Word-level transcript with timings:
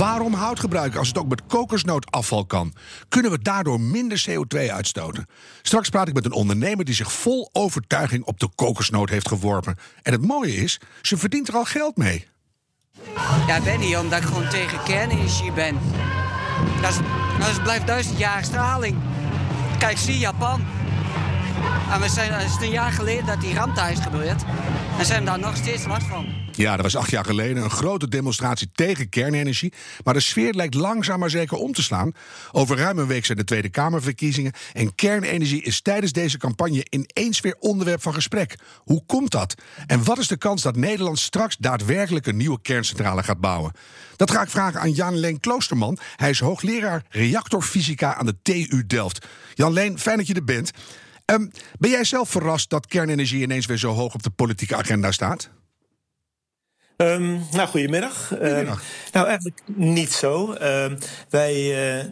Waarom 0.00 0.34
hout 0.34 0.60
gebruiken 0.60 0.98
als 0.98 1.08
het 1.08 1.18
ook 1.18 1.28
met 1.28 1.46
kokosnootafval 1.46 2.46
kan? 2.46 2.72
Kunnen 3.08 3.30
we 3.30 3.38
daardoor 3.38 3.80
minder 3.80 4.24
CO2 4.28 4.70
uitstoten? 4.70 5.26
Straks 5.62 5.88
praat 5.88 6.08
ik 6.08 6.14
met 6.14 6.24
een 6.24 6.32
ondernemer 6.32 6.84
die 6.84 6.94
zich 6.94 7.12
vol 7.12 7.48
overtuiging 7.52 8.24
op 8.24 8.40
de 8.40 8.48
kokosnoot 8.54 9.10
heeft 9.10 9.28
geworpen. 9.28 9.76
En 10.02 10.12
het 10.12 10.26
mooie 10.26 10.54
is, 10.54 10.80
ze 11.02 11.16
verdient 11.16 11.48
er 11.48 11.54
al 11.54 11.64
geld 11.64 11.96
mee. 11.96 12.26
Ja, 13.46 13.60
Benny, 13.60 13.94
omdat 13.94 14.18
ik 14.18 14.24
gewoon 14.24 14.48
tegen 14.48 14.82
kernenergie 14.82 15.52
ben. 15.52 15.78
Dat, 16.80 16.90
is, 16.90 16.98
dat 17.38 17.62
blijft 17.62 17.86
duizend 17.86 18.18
jaar 18.18 18.44
straling. 18.44 18.96
Kijk, 19.78 19.98
zie 19.98 20.18
Japan. 20.18 20.79
En 21.92 22.00
we 22.00 22.08
zijn, 22.08 22.32
het 22.32 22.50
is 22.60 22.66
een 22.66 22.72
jaar 22.72 22.92
geleden 22.92 23.26
dat 23.26 23.40
die 23.40 23.54
ramp 23.54 23.74
daar 23.76 23.92
is 23.92 23.98
gebeurd. 23.98 24.42
En 24.98 25.06
zijn 25.06 25.24
daar 25.24 25.38
nog 25.38 25.56
steeds 25.56 25.86
last 25.86 26.06
van. 26.06 26.26
Ja, 26.52 26.74
dat 26.74 26.84
was 26.84 26.96
acht 26.96 27.10
jaar 27.10 27.24
geleden 27.24 27.62
een 27.62 27.70
grote 27.70 28.08
demonstratie 28.08 28.70
tegen 28.74 29.08
kernenergie. 29.08 29.72
Maar 30.04 30.14
de 30.14 30.20
sfeer 30.20 30.54
lijkt 30.54 30.74
langzaam 30.74 31.18
maar 31.18 31.30
zeker 31.30 31.56
om 31.56 31.72
te 31.72 31.82
slaan. 31.82 32.12
Over 32.52 32.76
ruim 32.76 32.98
een 32.98 33.06
week 33.06 33.24
zijn 33.24 33.38
de 33.38 33.44
Tweede 33.44 33.68
Kamerverkiezingen. 33.68 34.52
En 34.72 34.94
kernenergie 34.94 35.62
is 35.62 35.80
tijdens 35.80 36.12
deze 36.12 36.38
campagne 36.38 36.86
ineens 36.90 37.40
weer 37.40 37.56
onderwerp 37.58 38.02
van 38.02 38.14
gesprek. 38.14 38.58
Hoe 38.76 39.02
komt 39.06 39.30
dat? 39.30 39.54
En 39.86 40.04
wat 40.04 40.18
is 40.18 40.28
de 40.28 40.36
kans 40.36 40.62
dat 40.62 40.76
Nederland 40.76 41.18
straks 41.18 41.56
daadwerkelijk 41.56 42.26
een 42.26 42.36
nieuwe 42.36 42.60
kerncentrale 42.62 43.22
gaat 43.22 43.40
bouwen? 43.40 43.72
Dat 44.16 44.30
ga 44.30 44.42
ik 44.42 44.50
vragen 44.50 44.80
aan 44.80 44.92
Jan 44.92 45.18
Leen 45.18 45.40
Kloosterman. 45.40 45.98
Hij 46.16 46.30
is 46.30 46.40
hoogleraar 46.40 47.04
reactorfysica 47.08 48.14
aan 48.14 48.26
de 48.26 48.36
TU 48.42 48.86
Delft. 48.86 49.26
Jan 49.54 49.72
Leen, 49.72 49.98
fijn 49.98 50.16
dat 50.16 50.26
je 50.26 50.34
er 50.34 50.44
bent. 50.44 50.70
Ehm, 51.30 51.46
ben 51.78 51.90
jij 51.90 52.04
zelf 52.04 52.30
verrast 52.30 52.70
dat 52.70 52.86
kernenergie 52.86 53.42
ineens 53.42 53.66
weer 53.66 53.78
zo 53.78 53.92
hoog 53.92 54.14
op 54.14 54.22
de 54.22 54.30
politieke 54.30 54.76
agenda 54.76 55.12
staat? 55.12 55.50
Um, 56.96 57.46
nou, 57.52 57.68
goedemiddag. 57.68 58.26
goedemiddag. 58.26 58.82
Nou, 59.12 59.26
eigenlijk 59.26 59.60
niet 59.66 60.12
zo. 60.12 60.54
Wij. 61.28 61.54
Uh, 61.98 62.04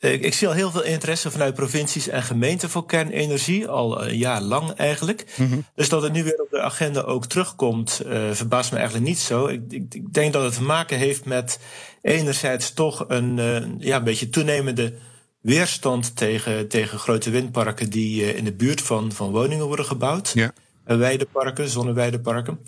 ik, 0.00 0.22
ik, 0.22 0.34
zie 0.34 0.48
al 0.48 0.54
heel 0.54 0.70
veel 0.70 0.82
interesse 0.82 1.30
vanuit 1.30 1.54
provincies 1.54 2.08
en 2.08 2.22
gemeenten 2.22 2.70
voor 2.70 2.86
kernenergie, 2.86 3.68
al 3.68 4.02
een 4.04 4.16
jaar 4.16 4.40
lang 4.40 4.70
eigenlijk. 4.70 5.24
Mm 5.36 5.50
-hmm. 5.50 5.64
Dus 5.74 5.88
dat 5.88 6.02
het 6.02 6.12
nu 6.12 6.24
weer 6.24 6.40
op 6.42 6.50
de 6.50 6.60
agenda 6.60 7.00
ook 7.00 7.26
terugkomt, 7.26 8.02
uh, 8.06 8.30
verbaast 8.32 8.72
me 8.72 8.78
eigenlijk 8.78 9.08
niet 9.08 9.18
zo. 9.18 9.46
Ik, 9.46 9.62
ik, 9.68 9.94
ik, 9.94 10.12
denk 10.12 10.32
dat 10.32 10.42
het 10.42 10.54
te 10.54 10.62
maken 10.62 10.98
heeft 10.98 11.24
met 11.24 11.58
enerzijds 12.02 12.72
toch 12.72 13.04
een, 13.08 13.36
uh, 13.38 13.62
ja, 13.78 13.96
een 13.96 14.04
beetje 14.04 14.28
toenemende 14.28 14.94
weerstand 15.40 16.16
tegen, 16.16 16.68
tegen 16.68 16.98
grote 16.98 17.30
windparken 17.30 17.90
die 17.90 18.34
in 18.34 18.44
de 18.44 18.52
buurt 18.52 18.80
van, 18.80 19.12
van 19.12 19.30
woningen 19.30 19.66
worden 19.66 19.84
gebouwd. 19.84 20.32
Ja 20.34 20.52
weideparken, 20.98 21.68
zonneweideparken. 21.68 22.60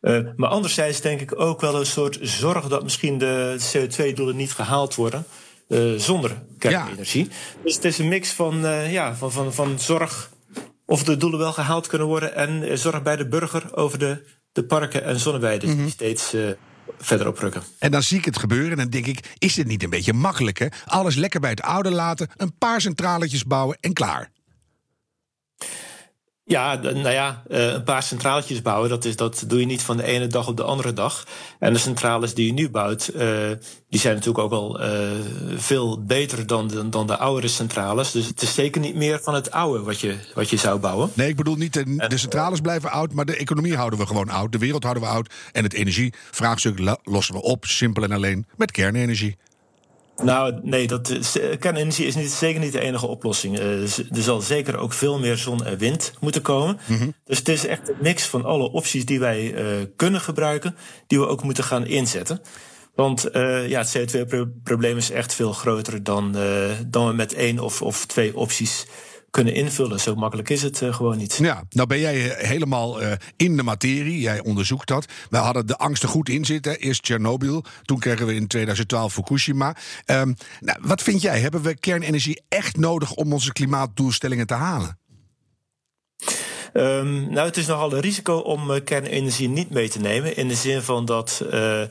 Uh, 0.00 0.20
maar 0.36 0.48
anderzijds 0.48 1.00
denk 1.00 1.20
ik 1.20 1.40
ook 1.40 1.60
wel 1.60 1.74
een 1.74 1.86
soort 1.86 2.18
zorg 2.20 2.68
dat 2.68 2.82
misschien 2.82 3.18
de 3.18 3.56
CO2-doelen 3.72 4.36
niet 4.36 4.52
gehaald 4.52 4.94
worden. 4.94 5.24
Uh, 5.68 5.98
zonder 5.98 6.42
kernenergie. 6.58 7.24
Ja. 7.24 7.30
Dus 7.62 7.74
het 7.74 7.84
is 7.84 7.98
een 7.98 8.08
mix 8.08 8.30
van, 8.30 8.64
uh, 8.64 8.92
ja, 8.92 9.16
van, 9.16 9.32
van, 9.32 9.54
van 9.54 9.78
zorg 9.78 10.30
of 10.86 11.04
de 11.04 11.16
doelen 11.16 11.38
wel 11.38 11.52
gehaald 11.52 11.86
kunnen 11.86 12.06
worden. 12.06 12.34
En 12.34 12.78
zorg 12.78 13.02
bij 13.02 13.16
de 13.16 13.28
burger 13.28 13.76
over 13.76 13.98
de, 13.98 14.24
de 14.52 14.64
parken 14.64 15.04
en 15.04 15.20
zonneweiden 15.20 15.68
mm 15.68 15.74
-hmm. 15.74 15.82
die 15.82 15.92
steeds 15.92 16.34
verder 16.98 17.26
oprukken. 17.26 17.62
En 17.78 17.90
dan 17.90 18.02
zie 18.02 18.18
ik 18.18 18.24
het 18.24 18.38
gebeuren 18.38 18.70
en 18.70 18.76
dan 18.76 18.88
denk 18.88 19.06
ik: 19.06 19.34
is 19.38 19.54
dit 19.54 19.66
niet 19.66 19.82
een 19.82 19.90
beetje 19.90 20.12
makkelijk? 20.12 20.58
Hè? 20.58 20.66
Alles 20.84 21.14
lekker 21.14 21.40
bij 21.40 21.50
het 21.50 21.62
oude 21.62 21.90
laten, 21.90 22.28
een 22.36 22.58
paar 22.58 22.80
centraletjes 22.80 23.44
bouwen 23.44 23.78
en 23.80 23.92
klaar. 23.92 24.30
Ja, 26.48 26.74
nou 26.74 27.10
ja, 27.10 27.42
een 27.48 27.82
paar 27.82 28.02
centraaltjes 28.02 28.62
bouwen, 28.62 28.88
dat, 28.88 29.04
is, 29.04 29.16
dat 29.16 29.44
doe 29.46 29.60
je 29.60 29.66
niet 29.66 29.82
van 29.82 29.96
de 29.96 30.02
ene 30.02 30.26
dag 30.26 30.48
op 30.48 30.56
de 30.56 30.62
andere 30.62 30.92
dag. 30.92 31.26
En 31.58 31.72
de 31.72 31.78
centrales 31.78 32.34
die 32.34 32.46
je 32.46 32.52
nu 32.52 32.70
bouwt, 32.70 33.10
uh, 33.14 33.20
die 33.88 34.00
zijn 34.00 34.14
natuurlijk 34.14 34.44
ook 34.44 34.52
al 34.52 34.82
uh, 34.82 35.10
veel 35.56 36.04
beter 36.04 36.46
dan 36.46 36.68
de, 36.68 36.88
dan 36.88 37.06
de 37.06 37.16
oudere 37.16 37.48
centrales. 37.48 38.10
Dus 38.10 38.26
het 38.26 38.42
is 38.42 38.54
zeker 38.54 38.80
niet 38.80 38.94
meer 38.94 39.20
van 39.22 39.34
het 39.34 39.50
oude 39.50 39.82
wat 39.82 40.00
je, 40.00 40.16
wat 40.34 40.50
je 40.50 40.56
zou 40.56 40.78
bouwen. 40.78 41.10
Nee, 41.14 41.28
ik 41.28 41.36
bedoel 41.36 41.56
niet, 41.56 41.72
de, 41.72 42.06
de 42.08 42.18
centrales 42.18 42.60
blijven 42.60 42.90
oud, 42.90 43.12
maar 43.12 43.24
de 43.24 43.36
economie 43.36 43.76
houden 43.76 43.98
we 43.98 44.06
gewoon 44.06 44.28
oud. 44.28 44.52
De 44.52 44.58
wereld 44.58 44.82
houden 44.82 45.02
we 45.02 45.08
oud. 45.08 45.34
En 45.52 45.62
het 45.62 45.72
energievraagstuk 45.72 46.96
lossen 47.04 47.34
we 47.34 47.42
op, 47.42 47.64
simpel 47.64 48.02
en 48.02 48.12
alleen, 48.12 48.46
met 48.56 48.70
kernenergie. 48.70 49.36
Nou, 50.22 50.58
nee, 50.62 50.86
dat, 50.86 51.12
kernenergie 51.58 52.06
is 52.06 52.14
niet, 52.14 52.30
zeker 52.30 52.60
niet 52.60 52.72
de 52.72 52.80
enige 52.80 53.06
oplossing. 53.06 53.58
Uh, 53.58 53.82
er 53.82 54.22
zal 54.22 54.40
zeker 54.40 54.76
ook 54.78 54.92
veel 54.92 55.18
meer 55.18 55.36
zon 55.36 55.64
en 55.64 55.78
wind 55.78 56.12
moeten 56.20 56.42
komen. 56.42 56.78
Mm 56.86 56.98
-hmm. 56.98 57.14
Dus 57.24 57.38
het 57.38 57.48
is 57.48 57.66
echt 57.66 57.88
een 57.88 57.96
mix 58.00 58.26
van 58.26 58.44
alle 58.44 58.70
opties 58.70 59.04
die 59.04 59.20
wij 59.20 59.52
uh, 59.52 59.86
kunnen 59.96 60.20
gebruiken, 60.20 60.76
die 61.06 61.18
we 61.18 61.26
ook 61.26 61.42
moeten 61.42 61.64
gaan 61.64 61.86
inzetten. 61.86 62.40
Want 62.94 63.36
uh, 63.36 63.68
ja, 63.68 63.84
het 63.88 64.16
CO2-probleem 64.16 64.96
is 64.96 65.10
echt 65.10 65.34
veel 65.34 65.52
groter 65.52 66.02
dan, 66.02 66.36
dan 66.86 67.06
we 67.06 67.12
met 67.12 67.32
één 67.32 67.58
of, 67.58 67.82
of 67.82 68.06
twee 68.06 68.36
opties 68.36 68.86
kunnen 69.36 69.54
invullen. 69.54 70.00
Zo 70.00 70.14
makkelijk 70.14 70.50
is 70.50 70.62
het 70.62 70.80
uh, 70.80 70.94
gewoon 70.94 71.16
niet. 71.16 71.38
Ja, 71.42 71.62
nou 71.70 71.88
ben 71.88 72.00
jij 72.00 72.34
helemaal 72.38 73.02
uh, 73.02 73.12
in 73.36 73.56
de 73.56 73.62
materie. 73.62 74.20
Jij 74.20 74.42
onderzoekt 74.42 74.88
dat. 74.88 75.06
We 75.30 75.36
hadden 75.36 75.66
de 75.66 75.76
angsten 75.76 76.08
goed 76.08 76.28
in 76.28 76.44
zitten. 76.44 76.78
Eerst 76.78 77.02
Tsjernobyl, 77.02 77.64
toen 77.82 77.98
kregen 77.98 78.26
we 78.26 78.34
in 78.34 78.46
2012 78.46 79.12
Fukushima. 79.12 79.76
Um, 80.06 80.36
nou, 80.60 80.78
wat 80.82 81.02
vind 81.02 81.22
jij? 81.22 81.40
Hebben 81.40 81.62
we 81.62 81.78
kernenergie 81.78 82.42
echt 82.48 82.76
nodig 82.76 83.12
om 83.12 83.32
onze 83.32 83.52
klimaatdoelstellingen 83.52 84.46
te 84.46 84.54
halen? 84.54 84.98
Um, 86.74 87.30
nou, 87.30 87.46
het 87.46 87.56
is 87.56 87.66
nogal 87.66 87.92
een 87.92 88.00
risico 88.00 88.36
om 88.36 88.70
uh, 88.70 88.76
kernenergie 88.84 89.48
niet 89.48 89.70
mee 89.70 89.88
te 89.88 89.98
nemen. 89.98 90.36
In 90.36 90.48
de 90.48 90.54
zin 90.54 90.82
van 90.82 91.04
dat 91.04 91.42
uh, 91.52 91.82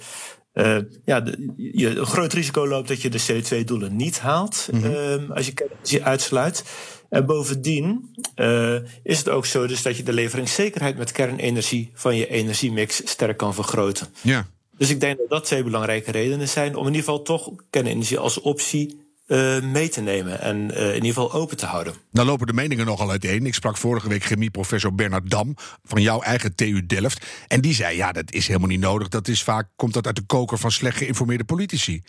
ja, 1.05 1.21
de, 1.21 1.53
je 1.57 1.89
een 1.89 2.05
groot 2.05 2.33
risico 2.33 2.67
loopt 2.67 2.87
dat 2.87 3.01
je 3.01 3.09
de 3.09 3.21
CO2-doelen 3.21 3.95
niet 3.95 4.19
haalt 4.19 4.67
mm 4.71 4.81
-hmm. 4.81 4.93
um, 4.93 5.31
als 5.31 5.45
je 5.45 5.53
kernenergie 5.53 6.03
uitsluit. 6.03 6.63
En 7.09 7.25
bovendien 7.25 8.15
uh, 8.35 8.75
is 9.03 9.17
het 9.17 9.29
ook 9.29 9.45
zo 9.45 9.67
dus 9.67 9.81
dat 9.81 9.97
je 9.97 10.03
de 10.03 10.13
leveringszekerheid 10.13 10.97
met 10.97 11.11
kernenergie 11.11 11.91
van 11.93 12.15
je 12.15 12.27
energiemix 12.27 13.01
sterk 13.05 13.37
kan 13.37 13.53
vergroten. 13.53 14.07
Ja. 14.21 14.47
Dus 14.77 14.89
ik 14.89 14.99
denk 14.99 15.17
dat 15.17 15.29
dat 15.29 15.45
twee 15.45 15.63
belangrijke 15.63 16.11
redenen 16.11 16.49
zijn 16.49 16.75
om 16.75 16.81
in 16.81 16.93
ieder 16.93 16.99
geval 16.99 17.21
toch 17.21 17.51
kernenergie 17.69 18.17
als 18.17 18.41
optie 18.41 19.04
uh, 19.27 19.61
mee 19.61 19.89
te 19.89 20.01
nemen 20.01 20.41
en 20.41 20.57
uh, 20.57 20.87
in 20.87 20.93
ieder 20.93 21.07
geval 21.07 21.33
open 21.33 21.57
te 21.57 21.65
houden. 21.65 21.93
Dan 22.11 22.25
lopen 22.25 22.47
de 22.47 22.53
meningen 22.53 22.85
nogal 22.85 23.09
uiteen. 23.09 23.45
Ik 23.45 23.53
sprak 23.53 23.77
vorige 23.77 24.09
week 24.09 24.23
chemieprofessor 24.23 24.95
Bernard 24.95 25.29
Dam 25.29 25.55
van 25.83 26.01
jouw 26.01 26.21
eigen 26.21 26.55
TU 26.55 26.85
Delft. 26.85 27.25
En 27.47 27.61
die 27.61 27.73
zei: 27.73 27.95
ja, 27.95 28.11
dat 28.11 28.31
is 28.31 28.47
helemaal 28.47 28.69
niet 28.69 28.79
nodig. 28.79 29.07
Dat 29.07 29.27
is 29.27 29.43
vaak 29.43 29.69
komt 29.75 29.93
dat 29.93 30.05
uit 30.05 30.15
de 30.15 30.25
koker 30.25 30.57
van 30.57 30.71
slecht 30.71 30.97
geïnformeerde 30.97 31.43
politici. 31.43 32.01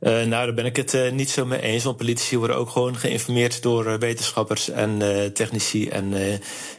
Uh, 0.00 0.10
nou, 0.10 0.28
daar 0.28 0.54
ben 0.54 0.64
ik 0.64 0.76
het 0.76 0.94
uh, 0.94 1.12
niet 1.12 1.30
zo 1.30 1.46
mee 1.46 1.60
eens. 1.60 1.84
Want 1.84 1.96
politici 1.96 2.38
worden 2.38 2.56
ook 2.56 2.70
gewoon 2.70 2.96
geïnformeerd 2.96 3.62
door 3.62 3.86
uh, 3.86 3.94
wetenschappers 3.94 4.70
en 4.70 4.98
technici 5.34 5.88
en 5.88 6.14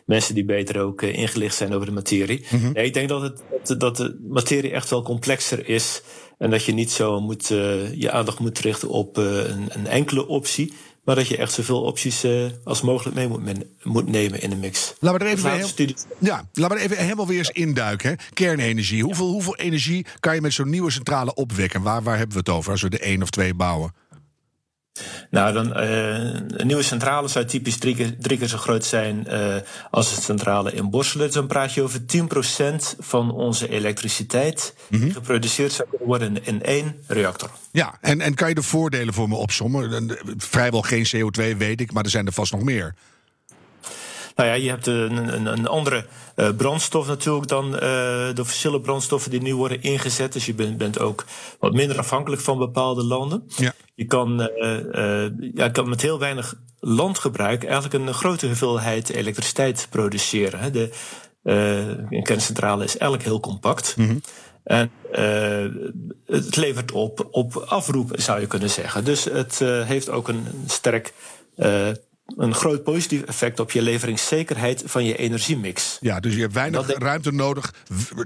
mensen 0.06 0.36
die 0.36 0.46
beter 0.46 0.82
ook 0.82 1.02
ingelicht 1.02 1.56
zijn 1.56 1.74
over 1.74 1.86
de 1.86 1.92
materie. 1.92 2.46
Mm 2.50 2.60
-hmm. 2.60 2.72
nee, 2.72 2.86
ik 2.86 2.94
denk 2.94 3.10
dat, 3.10 3.22
het, 3.22 3.42
dat, 3.64 3.80
dat 3.80 3.98
de 3.98 4.26
materie 4.30 4.72
echt 4.72 4.90
wel 4.90 5.04
complexer 5.04 5.70
is. 5.70 6.02
En 6.40 6.50
dat 6.50 6.64
je 6.64 6.72
niet 6.72 6.92
zo 6.92 7.22
moet, 7.22 7.48
je 7.48 8.12
aandacht 8.12 8.40
moet 8.40 8.60
richten 8.60 8.90
op 8.90 9.18
een, 9.18 9.68
een 9.70 9.88
enkele 9.88 10.28
optie. 10.28 10.74
Maar 11.10 11.18
dat 11.18 11.28
je 11.28 11.38
echt 11.38 11.54
zoveel 11.54 11.82
opties 11.82 12.26
uh, 12.26 12.46
als 12.64 12.82
mogelijk 12.82 13.16
mee 13.16 13.28
moet, 13.28 13.44
men, 13.44 13.64
moet, 13.84 14.08
nemen 14.08 14.42
in 14.42 14.50
de 14.50 14.56
mix. 14.56 14.94
Laten 15.00 15.20
we 15.20 15.26
er 15.26 15.32
even, 15.32 15.52
heel, 15.52 15.88
ja, 16.20 16.48
laten 16.54 16.78
we 16.78 16.84
er 16.84 16.90
even 16.90 17.04
helemaal 17.04 17.28
weer 17.28 17.38
eens 17.38 17.50
induiken. 17.50 18.10
Hè? 18.10 18.16
Kernenergie. 18.34 19.04
Hoeveel, 19.04 19.26
ja. 19.26 19.32
hoeveel 19.32 19.56
energie 19.56 20.06
kan 20.20 20.36
je 20.36 20.42
met 20.42 20.54
zo'n 20.54 20.70
nieuwe 20.70 20.92
centrale 20.92 21.34
opwekken? 21.34 21.82
Waar, 21.82 22.04
waar 22.04 22.18
hebben 22.18 22.34
we 22.34 22.40
het 22.40 22.50
over 22.50 22.72
als 22.72 22.82
we 22.82 22.90
er 22.90 23.02
één 23.02 23.22
of 23.22 23.30
twee 23.30 23.54
bouwen? 23.54 23.94
Nou, 25.30 25.54
dan, 25.54 25.82
uh, 25.82 26.14
een 26.48 26.68
nieuwe 26.68 26.84
centrale 26.84 27.28
zou 27.28 27.46
typisch 27.46 27.78
drie 27.78 27.96
keer, 27.96 28.16
drie 28.20 28.38
keer 28.38 28.48
zo 28.48 28.58
groot 28.58 28.86
zijn 28.86 29.26
uh, 29.30 29.56
als 29.90 30.16
de 30.16 30.22
centrale 30.22 30.74
in 30.74 30.90
Borselen. 30.90 31.26
Dus 31.26 31.36
dan 31.36 31.48
praat 31.48 31.74
je 31.74 31.82
over 31.82 32.00
10% 32.00 32.06
van 33.00 33.32
onze 33.32 33.70
elektriciteit 33.70 34.74
mm 34.76 34.98
-hmm. 34.98 35.06
die 35.06 35.14
geproduceerd 35.14 35.72
zou 35.72 35.90
kunnen 35.90 36.08
worden 36.08 36.46
in 36.46 36.64
één 36.64 36.96
reactor. 37.08 37.50
Ja, 37.72 37.98
en, 38.02 38.22
en 38.22 38.34
kan 38.34 38.50
je 38.50 38.56
de 38.56 38.64
voordelen 38.64 39.14
voor 39.14 39.30
me 39.30 39.36
opsommen? 39.36 40.18
Vrijwel 40.38 40.82
geen 40.82 41.08
CO2 41.08 41.58
weet 41.58 41.82
ik, 41.82 41.92
maar 41.92 42.04
er 42.04 42.10
zijn 42.10 42.26
er 42.26 42.34
vast 42.34 42.52
nog 42.52 42.64
meer. 42.64 42.96
Nou 44.40 44.52
ja, 44.52 44.58
je 44.58 44.70
hebt 44.70 44.88
een, 44.88 45.34
een, 45.34 45.46
een 45.46 45.68
andere 45.68 46.06
uh, 46.36 46.50
brandstof 46.58 47.08
natuurlijk 47.08 47.48
dan 47.48 47.66
uh, 47.66 47.80
de 48.34 48.46
fossiele 48.46 48.82
brandstoffen 48.82 49.32
die 49.32 49.42
nu 49.42 49.56
worden 49.56 49.82
ingezet. 49.82 50.34
Dus 50.34 50.46
je 50.46 50.54
bent, 50.54 50.78
bent 50.78 51.00
ook 51.00 51.26
wat 51.60 51.74
minder 51.74 51.98
afhankelijk 51.98 52.42
van 52.42 52.58
bepaalde 52.58 53.04
landen. 53.04 53.44
Ja. 53.56 53.74
Je 53.96 54.06
kan, 54.06 54.50
uh, 54.60 55.28
ja, 55.54 55.70
kan 55.70 55.90
met 55.90 56.02
heel 56.02 56.20
weinig 56.20 56.56
landgebruik 56.80 57.64
eigenlijk 57.64 57.94
een 57.94 58.14
grote 58.14 58.46
hoeveelheid 58.46 59.10
elektriciteit 59.10 59.88
produceren. 59.90 60.74
De 60.74 60.90
een 61.44 62.24
kerncentrale 62.24 62.84
is 62.84 62.98
eigenlijk 62.98 63.24
heel 63.24 63.40
compact. 63.40 63.96
Mm 63.98 64.08
-hmm. 64.08 64.22
En 64.64 64.92
het 66.26 66.56
levert 66.56 66.92
op, 66.92 67.28
op 67.32 67.56
afroep, 67.56 68.12
zou 68.14 68.40
je 68.40 68.48
kunnen 68.48 68.70
zeggen. 68.70 69.04
Dus 69.04 69.24
het 69.24 69.60
heeft 69.86 70.10
ook 70.10 70.28
een 70.28 70.48
sterk 70.68 71.14
een 72.38 72.54
groot 72.54 72.84
positief 72.84 73.22
effect 73.22 73.60
op 73.60 73.72
je 73.72 73.82
leveringszekerheid 73.82 74.84
van 74.86 75.06
je 75.06 75.18
energiemix. 75.18 75.98
Ja, 76.02 76.20
dus 76.20 76.36
je 76.36 76.42
hebt 76.42 76.54
weinig 76.54 76.98
ruimte 76.98 77.32
nodig, 77.32 77.74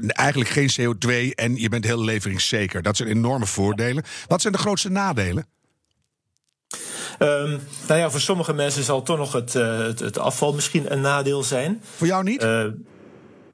eigenlijk 0.08 0.50
geen 0.50 0.72
CO2 0.72 1.36
en 1.36 1.56
je 1.56 1.70
bent 1.70 1.86
heel 1.86 2.04
leveringszeker. 2.04 2.82
Dat 2.82 2.98
zijn 2.98 3.10
enorme 3.10 3.46
voordelen. 3.46 4.04
Wat 4.28 4.42
zijn 4.42 4.54
de 4.54 4.60
grootste 4.60 4.90
nadelen? 4.90 5.46
Um, 7.20 7.60
nou 7.88 8.00
ja, 8.00 8.10
voor 8.10 8.20
sommige 8.20 8.54
mensen 8.54 8.84
zal 8.84 9.02
toch 9.02 9.18
nog 9.18 9.32
het, 9.32 9.56
uh, 9.56 9.78
het, 9.78 10.00
het, 10.00 10.18
afval 10.18 10.54
misschien 10.54 10.92
een 10.92 11.02
nadeel 11.02 11.44
zijn. 11.44 11.82
Voor 11.96 12.08
jou 12.08 12.24
niet? 12.24 12.44
Uh, 12.44 12.66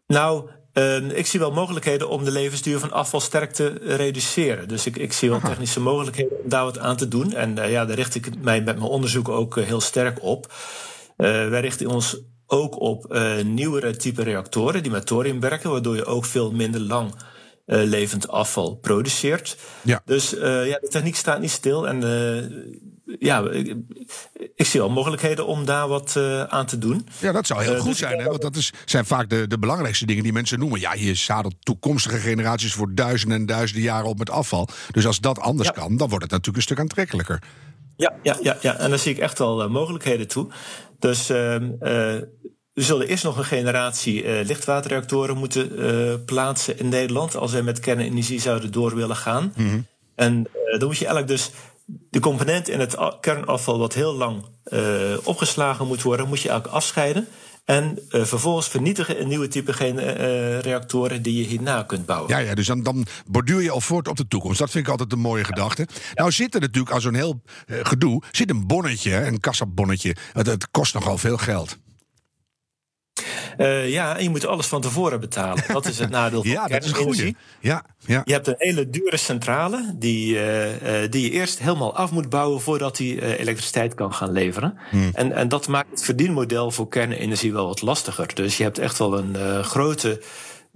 nou, 0.07 0.49
uh, 0.79 1.17
ik 1.17 1.25
zie 1.25 1.39
wel 1.39 1.51
mogelijkheden 1.51 2.09
om 2.09 2.23
de 2.23 2.31
levensduur 2.31 2.79
van 2.79 2.91
afval 2.91 3.19
sterk 3.19 3.51
te 3.51 3.73
reduceren. 3.83 4.67
Dus 4.67 4.85
ik, 4.85 4.97
ik 4.97 5.13
zie 5.13 5.29
wel 5.29 5.39
technische 5.39 5.79
mogelijkheden 5.79 6.43
om 6.43 6.49
daar 6.49 6.63
wat 6.63 6.79
aan 6.79 6.97
te 6.97 7.07
doen. 7.07 7.33
En 7.33 7.57
uh, 7.57 7.71
ja, 7.71 7.85
daar 7.85 7.95
richt 7.95 8.15
ik 8.15 8.41
mij 8.41 8.61
met 8.61 8.77
mijn 8.77 8.89
onderzoek 8.89 9.29
ook 9.29 9.57
uh, 9.57 9.65
heel 9.65 9.81
sterk 9.81 10.23
op. 10.23 10.53
Uh, 11.17 11.27
wij 11.49 11.61
richten 11.61 11.87
ons 11.87 12.21
ook 12.45 12.79
op 12.79 13.19
nieuwere 13.43 13.95
type 13.95 14.23
reactoren 14.23 14.83
die 14.83 14.91
met 14.91 15.05
thorium 15.05 15.39
werken, 15.39 15.71
waardoor 15.71 15.95
je 15.95 16.05
ook 16.05 16.25
veel 16.25 16.51
minder 16.51 16.81
lang 16.81 17.15
levend 17.65 18.27
afval 18.27 18.75
produceert. 18.75 19.57
Ja. 19.81 20.01
Dus 20.05 20.29
ja, 20.29 20.79
de 20.79 20.87
techniek 20.89 21.15
staat 21.15 21.39
niet 21.39 21.51
stil. 21.51 21.87
En 21.87 21.99
ja, 23.19 23.49
ik, 23.49 23.75
ik, 24.55 24.65
zie 24.65 24.79
wel 24.79 24.89
mogelijkheden 24.89 25.45
om 25.45 25.65
daar 25.65 25.87
wat 25.87 26.15
uh, 26.17 26.43
aan 26.43 26.65
te 26.65 26.77
doen. 26.77 27.07
Ja, 27.19 27.31
dat 27.31 27.47
zou 27.47 27.63
heel 27.63 27.73
uh, 27.73 27.79
goed 27.79 27.89
dus 27.89 27.97
zijn, 27.97 28.19
hè? 28.19 28.25
want 28.25 28.41
dat 28.41 28.55
is, 28.55 28.73
zijn 28.85 29.05
vaak 29.05 29.29
de, 29.29 29.47
de 29.47 29.59
belangrijkste 29.59 30.05
dingen 30.05 30.23
die 30.23 30.33
mensen 30.33 30.59
noemen. 30.59 30.79
Ja, 30.79 30.93
je 30.93 31.13
zadelt 31.13 31.55
toekomstige 31.59 32.17
generaties 32.17 32.73
voor 32.73 32.95
duizenden 32.95 33.37
en 33.37 33.45
duizenden 33.45 33.83
jaren 33.83 34.09
op 34.09 34.17
met 34.17 34.29
afval. 34.29 34.67
Dus 34.91 35.05
als 35.05 35.19
dat 35.19 35.39
anders 35.39 35.67
ja. 35.67 35.73
kan, 35.73 35.97
dan 35.97 36.09
wordt 36.09 36.23
het 36.23 36.31
natuurlijk 36.31 36.57
een 36.57 36.63
stuk 36.63 36.79
aantrekkelijker. 36.79 37.41
Ja, 37.95 38.13
ja, 38.23 38.37
ja, 38.41 38.57
ja. 38.61 38.77
en 38.77 38.89
daar 38.89 38.99
zie 38.99 39.11
ik 39.11 39.19
echt 39.19 39.39
wel 39.39 39.63
uh, 39.63 39.69
mogelijkheden 39.69 40.27
toe. 40.27 40.47
Dus 40.99 41.29
ehm, 41.29 41.71
we 42.73 42.85
zullen 42.85 43.07
eerst 43.07 43.23
nog 43.23 43.37
een 43.37 43.45
generatie 43.45 44.43
lichtwaterreactoren 44.45 45.37
moeten 45.37 46.25
plaatsen 46.25 46.79
in 46.79 46.89
Nederland. 46.89 47.35
als 47.35 47.51
we 47.51 47.61
met 47.61 47.79
kernenergie 47.79 48.41
zouden 48.41 48.71
door 48.71 48.95
willen 48.95 49.15
gaan. 49.15 49.53
Mm 49.55 49.69
-hmm. 49.69 49.85
En 50.15 50.47
dan 50.77 50.87
moet 50.87 50.97
je 50.97 51.05
eigenlijk 51.05 51.27
dus 51.27 51.51
de 52.09 52.19
component 52.19 52.69
in 52.69 52.79
het 52.79 52.97
kernafval 53.19 53.79
wat 53.79 53.93
heel 53.93 54.15
lang 54.15 54.45
uh, 54.65 54.81
opgeslagen 55.23 55.87
moet 55.87 56.01
worden, 56.01 56.27
moet 56.27 56.41
je 56.41 56.49
eigenlijk 56.49 56.77
afscheiden. 56.77 57.27
En 57.65 57.99
uh, 58.11 58.23
vervolgens 58.23 58.67
vernietigen 58.67 59.19
in 59.19 59.27
nieuwe 59.27 59.47
type 59.47 59.73
uh, 59.81 60.59
reactoren 60.59 61.21
die 61.21 61.37
je 61.37 61.47
hierna 61.47 61.83
kunt 61.83 62.05
bouwen. 62.05 62.29
Ja, 62.29 62.37
ja 62.37 62.55
dus 62.55 62.65
dan, 62.65 63.05
borduur 63.27 63.61
je 63.61 63.71
al 63.71 63.81
voort 63.81 64.07
op 64.07 64.17
de 64.17 64.27
toekomst. 64.27 64.59
Dat 64.59 64.69
vind 64.69 64.85
ik 64.85 64.91
altijd 64.91 65.11
een 65.11 65.19
mooie 65.19 65.43
gedachte. 65.43 65.87
Nou 66.13 66.31
zit 66.31 66.55
er 66.55 66.61
natuurlijk 66.61 66.93
aan 66.93 67.01
zo'n 67.01 67.13
heel 67.13 67.41
gedoe, 67.67 68.23
zit 68.31 68.49
een 68.49 68.67
bonnetje, 68.67 69.15
een 69.15 69.39
kassabonnetje. 69.39 70.15
Het 70.33 70.71
kost 70.71 70.93
nogal 70.93 71.17
veel 71.17 71.37
geld. 71.37 71.77
Uh, 73.59 73.89
ja, 73.89 74.17
en 74.17 74.23
je 74.23 74.29
moet 74.29 74.45
alles 74.45 74.67
van 74.67 74.81
tevoren 74.81 75.19
betalen. 75.19 75.63
Dat 75.67 75.85
is 75.85 75.99
het 75.99 76.09
nadeel 76.09 76.43
van 76.43 76.51
ja, 76.51 76.65
kernenergie. 76.65 77.35
Ja, 77.59 77.83
ja. 78.05 78.21
Je 78.25 78.33
hebt 78.33 78.47
een 78.47 78.55
hele 78.57 78.89
dure 78.89 79.17
centrale 79.17 79.93
die, 79.95 80.33
uh, 80.33 81.03
uh, 81.03 81.09
die 81.09 81.23
je 81.23 81.31
eerst 81.31 81.59
helemaal 81.59 81.95
af 81.95 82.11
moet 82.11 82.29
bouwen 82.29 82.61
voordat 82.61 82.97
die 82.97 83.37
elektriciteit 83.37 83.93
kan 83.93 84.13
gaan 84.13 84.31
leveren. 84.31 84.77
Hmm. 84.89 85.09
En, 85.13 85.31
en 85.31 85.47
dat 85.47 85.67
maakt 85.67 85.89
het 85.89 86.03
verdienmodel 86.03 86.71
voor 86.71 86.87
kernenergie 86.87 87.53
wel 87.53 87.67
wat 87.67 87.81
lastiger. 87.81 88.35
Dus 88.35 88.57
je 88.57 88.63
hebt 88.63 88.77
echt 88.77 88.97
wel 88.97 89.17
een 89.17 89.63
grote 89.63 90.21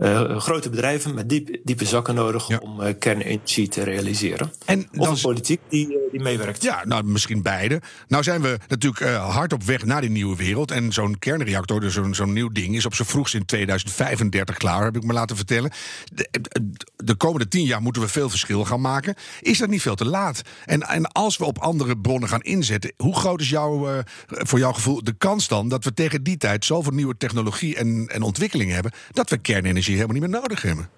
uh, 0.03 0.39
grote 0.39 0.69
bedrijven 0.69 1.13
met 1.13 1.29
diep, 1.29 1.57
diepe 1.63 1.85
zakken 1.85 2.15
nodig 2.15 2.47
ja. 2.47 2.57
om 2.57 2.81
uh, 2.81 2.87
kernenergie 2.99 3.67
te 3.67 3.83
realiseren. 3.83 4.51
En 4.65 4.87
of 4.97 5.07
een 5.07 5.21
politiek 5.21 5.61
die, 5.69 5.87
uh, 5.87 5.97
die 6.11 6.21
meewerkt. 6.21 6.63
Ja, 6.63 6.81
nou 6.85 7.03
misschien 7.03 7.41
beide. 7.41 7.81
Nou 8.07 8.23
zijn 8.23 8.41
we 8.41 8.59
natuurlijk 8.67 9.15
hard 9.15 9.53
op 9.53 9.63
weg 9.63 9.85
naar 9.85 10.01
die 10.01 10.09
nieuwe 10.09 10.35
wereld. 10.35 10.71
En 10.71 10.91
zo'n 10.91 11.19
kernreactor, 11.19 11.79
dus 11.79 11.93
zo'n 11.93 12.15
zo'n 12.15 12.33
nieuw 12.33 12.49
ding, 12.49 12.75
is 12.75 12.85
op 12.85 12.95
zijn 12.95 13.07
vroegst 13.07 13.33
in 13.33 13.45
2035 13.45 14.57
klaar, 14.57 14.83
heb 14.83 14.95
ik 14.95 15.03
me 15.03 15.13
laten 15.13 15.35
vertellen. 15.35 15.71
De, 16.13 16.29
de, 16.95 17.15
komende 17.15 17.47
tien 17.47 17.65
jaar 17.65 17.81
moeten 17.81 18.01
we 18.01 18.07
veel 18.07 18.29
verschil 18.29 18.65
gaan 18.65 18.81
maken. 18.81 19.15
Is 19.41 19.57
dat 19.57 19.69
niet 19.69 19.81
veel 19.81 19.95
te 19.95 20.05
laat? 20.05 20.41
En, 20.65 20.81
en 20.81 21.07
als 21.11 21.37
we 21.37 21.45
op 21.45 21.57
andere 21.57 21.97
bronnen 21.97 22.29
gaan 22.29 22.41
inzetten, 22.41 22.93
hoe 22.97 23.15
groot 23.15 23.41
is 23.41 23.49
jouw, 23.49 24.03
voor 24.27 24.59
jouw 24.59 24.73
gevoel 24.73 25.03
de 25.03 25.13
kans 25.17 25.47
dan 25.47 25.69
dat 25.69 25.83
we 25.83 25.93
tegen 25.93 26.23
die 26.23 26.37
tijd 26.37 26.65
zoveel 26.65 26.93
nieuwe 26.93 27.17
technologie 27.17 27.75
en, 27.75 28.07
en 28.07 28.21
ontwikkelingen 28.21 28.73
hebben, 28.73 28.91
dat 29.11 29.29
we 29.29 29.37
kernenergie 29.37 29.92
helemaal 29.95 30.21
niet 30.21 30.29
meer 30.29 30.41
nodig 30.41 30.61
hebben. 30.61 30.89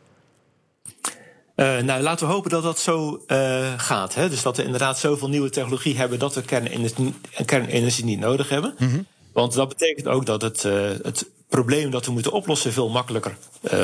Uh, 1.56 1.78
nou, 1.78 2.02
laten 2.02 2.28
we 2.28 2.34
hopen 2.34 2.50
dat 2.50 2.64
dat 2.64 2.80
zo 2.80 3.24
uh, 3.28 3.74
gaat. 3.78 4.16
Hè? 4.16 4.30
Dus 4.30 4.42
dat 4.42 4.58
we 4.58 4.64
inderdaad 4.64 5.00
zoveel 5.00 5.30
nieuwe 5.30 5.50
technologie 5.50 5.98
hebben 5.98 6.20
dat 6.20 6.36
we 6.36 6.42
kernenergie, 6.42 7.14
kernenergie 7.46 8.06
niet 8.06 8.20
nodig 8.20 8.50
hebben. 8.50 8.76
Mm 8.78 8.90
-hmm. 8.90 9.06
Want 9.34 9.54
dat 9.54 9.70
betekent 9.70 10.08
ook 10.08 10.26
dat 10.26 10.42
het, 10.42 10.64
uh, 10.64 10.90
het 11.02 11.30
probleem 11.50 11.92
dat 11.92 12.06
we 12.06 12.12
moeten 12.12 12.32
oplossen 12.32 12.74
veel 12.74 12.90
makkelijker 12.90 13.38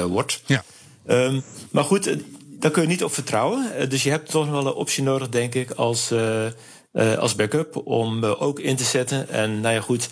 wordt. 0.08 0.42
Ja. 0.46 0.64
Um, 1.08 1.44
maar 1.72 1.84
goed, 1.84 2.16
daar 2.60 2.72
kun 2.72 2.82
je 2.82 2.88
niet 2.88 3.04
op 3.04 3.14
vertrouwen. 3.14 3.90
dus 3.90 4.04
je 4.04 4.10
hebt 4.10 4.30
toch 4.30 4.50
wel 4.50 4.68
een 4.68 4.74
optie 4.74 5.04
nodig, 5.04 5.30
denk 5.30 5.56
ik, 5.56 5.72
als, 5.72 6.14
als 6.94 7.36
backup 7.36 7.82
om 7.88 8.26
ook 8.26 8.60
in 8.60 8.76
te 8.76 8.84
zetten. 8.84 9.30
En 9.30 9.60
nou 9.62 9.76
ja, 9.76 9.82
goed, 9.82 10.10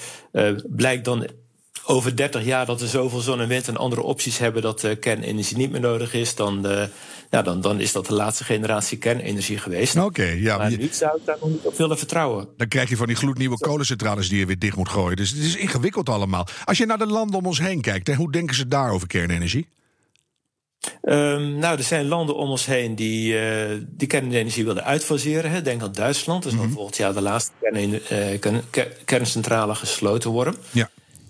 blijkt 0.67 1.05
dan 1.05 1.27
over 1.89 2.15
30 2.15 2.43
jaar 2.43 2.65
dat 2.65 2.81
we 2.81 2.87
zoveel 2.87 3.19
zon 3.19 3.39
en 3.39 3.47
wind 3.47 3.67
en 3.67 3.77
andere 3.77 4.01
opties 4.01 4.37
hebben 4.37 4.61
dat 4.61 4.83
uh, 4.83 4.91
kernenergie 4.99 5.57
niet 5.57 5.71
meer 5.71 5.81
nodig 5.81 6.13
is, 6.13 6.35
dan, 6.35 6.71
uh, 6.71 6.83
ja, 7.29 7.41
dan, 7.41 7.61
dan 7.61 7.79
is 7.79 7.91
dat 7.91 8.05
de 8.05 8.13
laatste 8.13 8.43
generatie 8.43 8.97
kernenergie 8.97 9.57
geweest. 9.57 9.95
Oké, 9.95 10.05
okay, 10.05 10.39
ja. 10.39 10.57
Maar 10.57 10.69
nu 10.69 10.89
zou 10.91 11.17
ik 11.17 11.25
daar 11.25 11.37
nog 11.41 11.49
niet 11.49 11.65
op 11.65 11.77
willen 11.77 11.97
vertrouwen. 11.97 12.47
Dan 12.57 12.67
krijg 12.67 12.89
je 12.89 12.97
van 12.97 13.07
die 13.07 13.15
gloednieuwe 13.15 13.57
kolencentrales 13.57 14.29
die 14.29 14.39
je 14.39 14.45
weer 14.45 14.59
dicht 14.59 14.75
moet 14.75 14.89
gooien. 14.89 15.17
Dus 15.17 15.29
het 15.29 15.39
is 15.39 15.55
ingewikkeld 15.55 16.09
allemaal. 16.09 16.47
Als 16.65 16.77
je 16.77 16.85
naar 16.85 16.97
de 16.97 17.07
landen 17.07 17.37
om 17.37 17.45
ons 17.45 17.59
heen 17.59 17.81
kijkt, 17.81 18.07
hè, 18.07 18.13
hoe 18.13 18.31
denken 18.31 18.55
ze 18.55 18.67
daar 18.67 18.91
over 18.91 19.07
kernenergie? 19.07 19.67
Um, 21.01 21.55
nou, 21.55 21.77
er 21.77 21.83
zijn 21.83 22.07
landen 22.07 22.35
om 22.35 22.49
ons 22.49 22.65
heen 22.65 22.95
die, 22.95 23.33
uh, 23.33 23.81
die 23.87 24.07
kernenergie 24.07 24.65
willen 24.65 24.83
uitfaseren. 24.83 25.51
Hè. 25.51 25.61
Denk 25.61 25.81
aan 25.81 25.91
Duitsland. 25.91 26.43
Dus 26.43 26.51
mm 26.51 26.57
-hmm. 26.57 26.67
dan 26.67 26.75
volgend 26.75 26.97
jaar 26.97 27.13
de 27.13 27.21
laatste 27.21 27.51
kern, 27.61 27.99
uh, 28.11 28.85
kerncentrale 29.05 29.75
gesloten 29.75 30.29
worden. 30.29 30.55
Ja. 30.71 30.89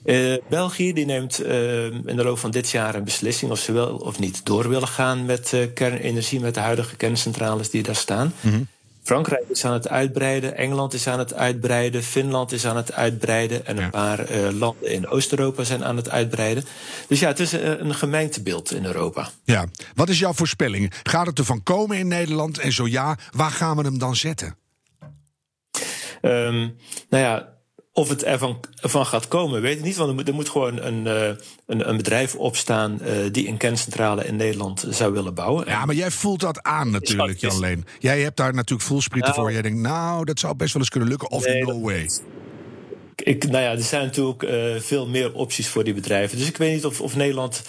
Uh, 0.09 0.37
België 0.49 0.93
die 0.93 1.05
neemt 1.05 1.41
uh, 1.41 1.85
in 1.85 2.15
de 2.15 2.23
loop 2.23 2.39
van 2.39 2.51
dit 2.51 2.69
jaar 2.69 2.95
een 2.95 3.03
beslissing 3.03 3.51
of 3.51 3.59
ze 3.59 3.71
wel 3.71 3.95
of 3.95 4.19
niet 4.19 4.45
door 4.45 4.69
willen 4.69 4.87
gaan 4.87 5.25
met 5.25 5.51
uh, 5.53 5.65
kernenergie, 5.73 6.39
met 6.39 6.53
de 6.53 6.59
huidige 6.59 6.95
kerncentrales 6.95 7.69
die 7.69 7.83
daar 7.83 7.95
staan. 7.95 8.33
Mm 8.41 8.51
-hmm. 8.51 8.67
Frankrijk 9.03 9.43
is 9.49 9.65
aan 9.65 9.73
het 9.73 9.89
uitbreiden, 9.89 10.57
Engeland 10.57 10.93
is 10.93 11.07
aan 11.07 11.19
het 11.19 11.33
uitbreiden, 11.33 12.03
Finland 12.03 12.51
is 12.51 12.65
aan 12.65 12.75
het 12.75 12.93
uitbreiden 12.93 13.65
en 13.65 13.77
een 13.77 13.83
ja. 13.83 13.89
paar 13.89 14.51
landen 14.51 14.91
in 14.91 15.07
Oost-Europa 15.07 15.63
zijn 15.63 15.85
aan 15.85 15.95
het 15.95 16.09
uitbreiden. 16.09 16.63
Dus 17.07 17.19
ja, 17.19 17.27
het 17.27 17.39
is 17.39 17.51
een, 17.51 17.85
een 17.85 17.95
gemeentebeeld 17.95 18.73
in 18.73 18.85
Europa. 18.85 19.29
Ja, 19.43 19.65
wat 19.95 20.09
is 20.09 20.19
jouw 20.19 20.33
voorspelling? 20.33 20.93
Gaat 21.03 21.25
het 21.25 21.39
ervan 21.39 21.63
komen 21.63 21.97
in 21.97 22.07
Nederland? 22.07 22.59
En 22.59 22.71
zo 22.71 22.87
ja, 22.87 23.17
waar 23.31 23.51
gaan 23.51 23.77
we 23.77 23.83
hem 23.83 23.99
dan 23.99 24.15
zetten? 24.15 24.57
Um, 26.21 26.75
nou 27.09 27.23
ja, 27.23 27.58
of 27.99 28.09
het 28.09 28.23
ervan 28.23 28.59
van 28.75 29.05
gaat 29.05 29.27
komen, 29.27 29.61
weet 29.61 29.77
ik 29.77 29.83
niet. 29.83 29.95
Want 29.95 30.09
er 30.09 30.15
moet, 30.15 30.27
er 30.27 30.33
moet 30.33 30.49
gewoon 30.49 30.81
een, 30.81 31.05
uh, 31.05 31.27
een, 31.65 31.89
een, 31.89 31.97
bedrijf 31.97 32.35
opstaan 32.35 32.99
uh, 33.01 33.09
die 33.31 33.47
een 33.47 33.57
kerncentrale 33.57 34.25
in 34.25 34.35
Nederland 34.35 34.85
zou 34.89 35.13
willen 35.13 35.33
bouwen. 35.33 35.65
Ja, 35.67 35.85
maar 35.85 35.95
jij 35.95 36.11
voelt 36.11 36.39
dat 36.39 36.63
aan 36.63 36.91
natuurlijk, 36.91 37.39
Jan 37.39 37.59
Leen. 37.59 37.85
Jij 37.99 38.21
hebt 38.21 38.37
daar 38.37 38.53
natuurlijk 38.53 38.87
voelsprieten 38.87 39.31
nou, 39.31 39.41
voor. 39.41 39.51
Jij 39.51 39.61
denkt, 39.61 39.79
nou, 39.79 40.25
dat 40.25 40.39
zou 40.39 40.55
best 40.55 40.73
wel 40.73 40.81
eens 40.81 40.91
kunnen 40.91 41.09
lukken. 41.09 41.31
Of 41.31 41.45
nee, 41.45 41.63
no 41.63 41.81
way. 41.81 42.09
Ik, 43.15 43.49
nou 43.49 43.63
ja, 43.63 43.71
er 43.71 43.81
zijn 43.81 44.05
natuurlijk 44.05 44.43
uh, 44.43 44.75
veel 44.79 45.07
meer 45.07 45.33
opties 45.33 45.67
voor 45.67 45.83
die 45.83 45.93
bedrijven. 45.93 46.37
Dus 46.37 46.47
ik 46.47 46.57
weet 46.57 46.73
niet 46.73 46.85
of, 46.85 47.01
of 47.01 47.15
Nederland 47.15 47.61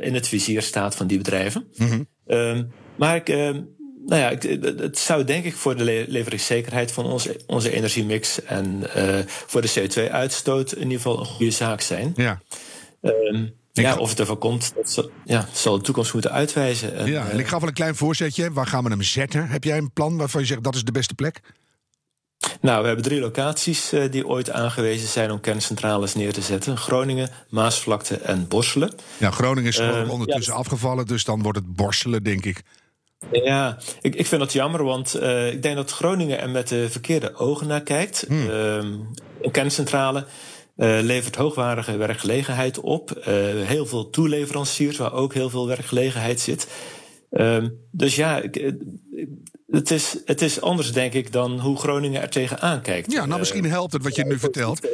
in 0.00 0.14
het 0.14 0.28
vizier 0.28 0.62
staat 0.62 0.94
van 0.94 1.06
die 1.06 1.18
bedrijven. 1.18 1.66
Mm 1.76 1.88
-hmm. 1.88 2.06
um, 2.26 2.72
maar 2.96 3.16
ik 3.16 3.28
ehm, 3.28 3.62
nou 4.06 4.20
ja, 4.22 4.56
het 4.82 4.98
zou 4.98 5.24
denk 5.24 5.44
ik 5.44 5.56
voor 5.56 5.76
de 5.76 6.04
leveringszekerheid 6.08 6.92
van 6.92 7.04
onze, 7.04 7.40
onze 7.46 7.70
energiemix 7.70 8.44
en 8.44 8.82
uh, 8.96 9.18
voor 9.26 9.62
de 9.62 9.72
CO2-uitstoot 9.72 10.72
in 10.72 10.82
ieder 10.82 10.96
geval 10.96 11.20
een 11.20 11.26
goede 11.26 11.50
zaak 11.50 11.80
zijn. 11.80 12.12
Ja. 12.16 12.40
Um, 13.00 13.54
ja, 13.72 13.96
of 13.96 14.10
het 14.10 14.20
ervan 14.20 14.38
komt, 14.38 14.72
dat 14.74 14.90
zal, 14.90 15.10
ja, 15.24 15.48
zal 15.52 15.76
de 15.76 15.82
toekomst 15.82 16.12
moeten 16.12 16.32
uitwijzen. 16.32 16.96
En, 16.96 17.06
ja, 17.06 17.28
en 17.28 17.38
ik 17.38 17.46
gaf 17.46 17.60
wel 17.60 17.68
een 17.68 17.74
klein 17.74 17.96
voorzetje. 17.96 18.52
Waar 18.52 18.66
gaan 18.66 18.84
we 18.84 18.90
hem 18.90 19.02
zetten? 19.02 19.48
Heb 19.48 19.64
jij 19.64 19.78
een 19.78 19.92
plan 19.92 20.16
waarvan 20.16 20.40
je 20.40 20.46
zegt 20.46 20.62
dat 20.62 20.74
is 20.74 20.84
de 20.84 20.92
beste 20.92 21.14
plek? 21.14 21.40
Nou, 22.60 22.80
we 22.80 22.86
hebben 22.86 23.04
drie 23.04 23.20
locaties 23.20 23.92
uh, 23.92 24.10
die 24.10 24.26
ooit 24.26 24.50
aangewezen 24.50 25.08
zijn 25.08 25.30
om 25.30 25.40
kerncentrales 25.40 26.14
neer 26.14 26.32
te 26.32 26.40
zetten: 26.40 26.76
Groningen, 26.76 27.30
Maasvlakte 27.48 28.16
en 28.16 28.48
Borselen. 28.48 28.92
Ja, 29.18 29.30
Groningen 29.30 29.70
is 29.70 29.78
uh, 29.78 30.10
ondertussen 30.10 30.52
ja. 30.52 30.58
afgevallen, 30.58 31.06
dus 31.06 31.24
dan 31.24 31.42
wordt 31.42 31.58
het 31.58 31.74
Borselen, 31.74 32.22
denk 32.22 32.44
ik. 32.44 32.62
Ja, 33.32 33.78
ik, 34.00 34.14
ik 34.14 34.26
vind 34.26 34.40
dat 34.40 34.52
jammer, 34.52 34.84
want 34.84 35.16
uh, 35.16 35.52
ik 35.52 35.62
denk 35.62 35.76
dat 35.76 35.90
Groningen 35.90 36.40
er 36.40 36.50
met 36.50 36.68
de 36.68 36.90
verkeerde 36.90 37.34
ogen 37.34 37.66
naar 37.66 37.82
kijkt. 37.82 38.24
Hmm. 38.28 38.48
een 39.40 39.50
kerncentrale 39.50 40.26
uh, 40.76 40.98
levert 41.00 41.36
hoogwaardige 41.36 41.96
werkgelegenheid 41.96 42.80
op. 42.80 43.10
Uh, 43.18 43.24
heel 43.66 43.86
veel 43.86 44.10
toeleveranciers 44.10 44.96
waar 44.96 45.12
ook 45.12 45.34
heel 45.34 45.50
veel 45.50 45.66
werkgelegenheid 45.66 46.40
zit. 46.40 46.68
Uh, 47.30 47.64
dus 47.90 48.16
ja, 48.16 48.40
ik, 48.40 48.74
het, 49.66 49.90
is, 49.90 50.16
het 50.24 50.42
is 50.42 50.60
anders, 50.60 50.92
denk 50.92 51.12
ik, 51.12 51.32
dan 51.32 51.60
hoe 51.60 51.76
Groningen 51.76 52.22
er 52.22 52.28
tegenaan 52.28 52.82
kijkt. 52.82 53.12
Ja, 53.12 53.26
nou 53.26 53.38
misschien 53.38 53.64
helpt 53.64 53.92
het 53.92 54.02
wat 54.02 54.14
je 54.14 54.24
nu 54.24 54.38
vertelt. 54.38 54.88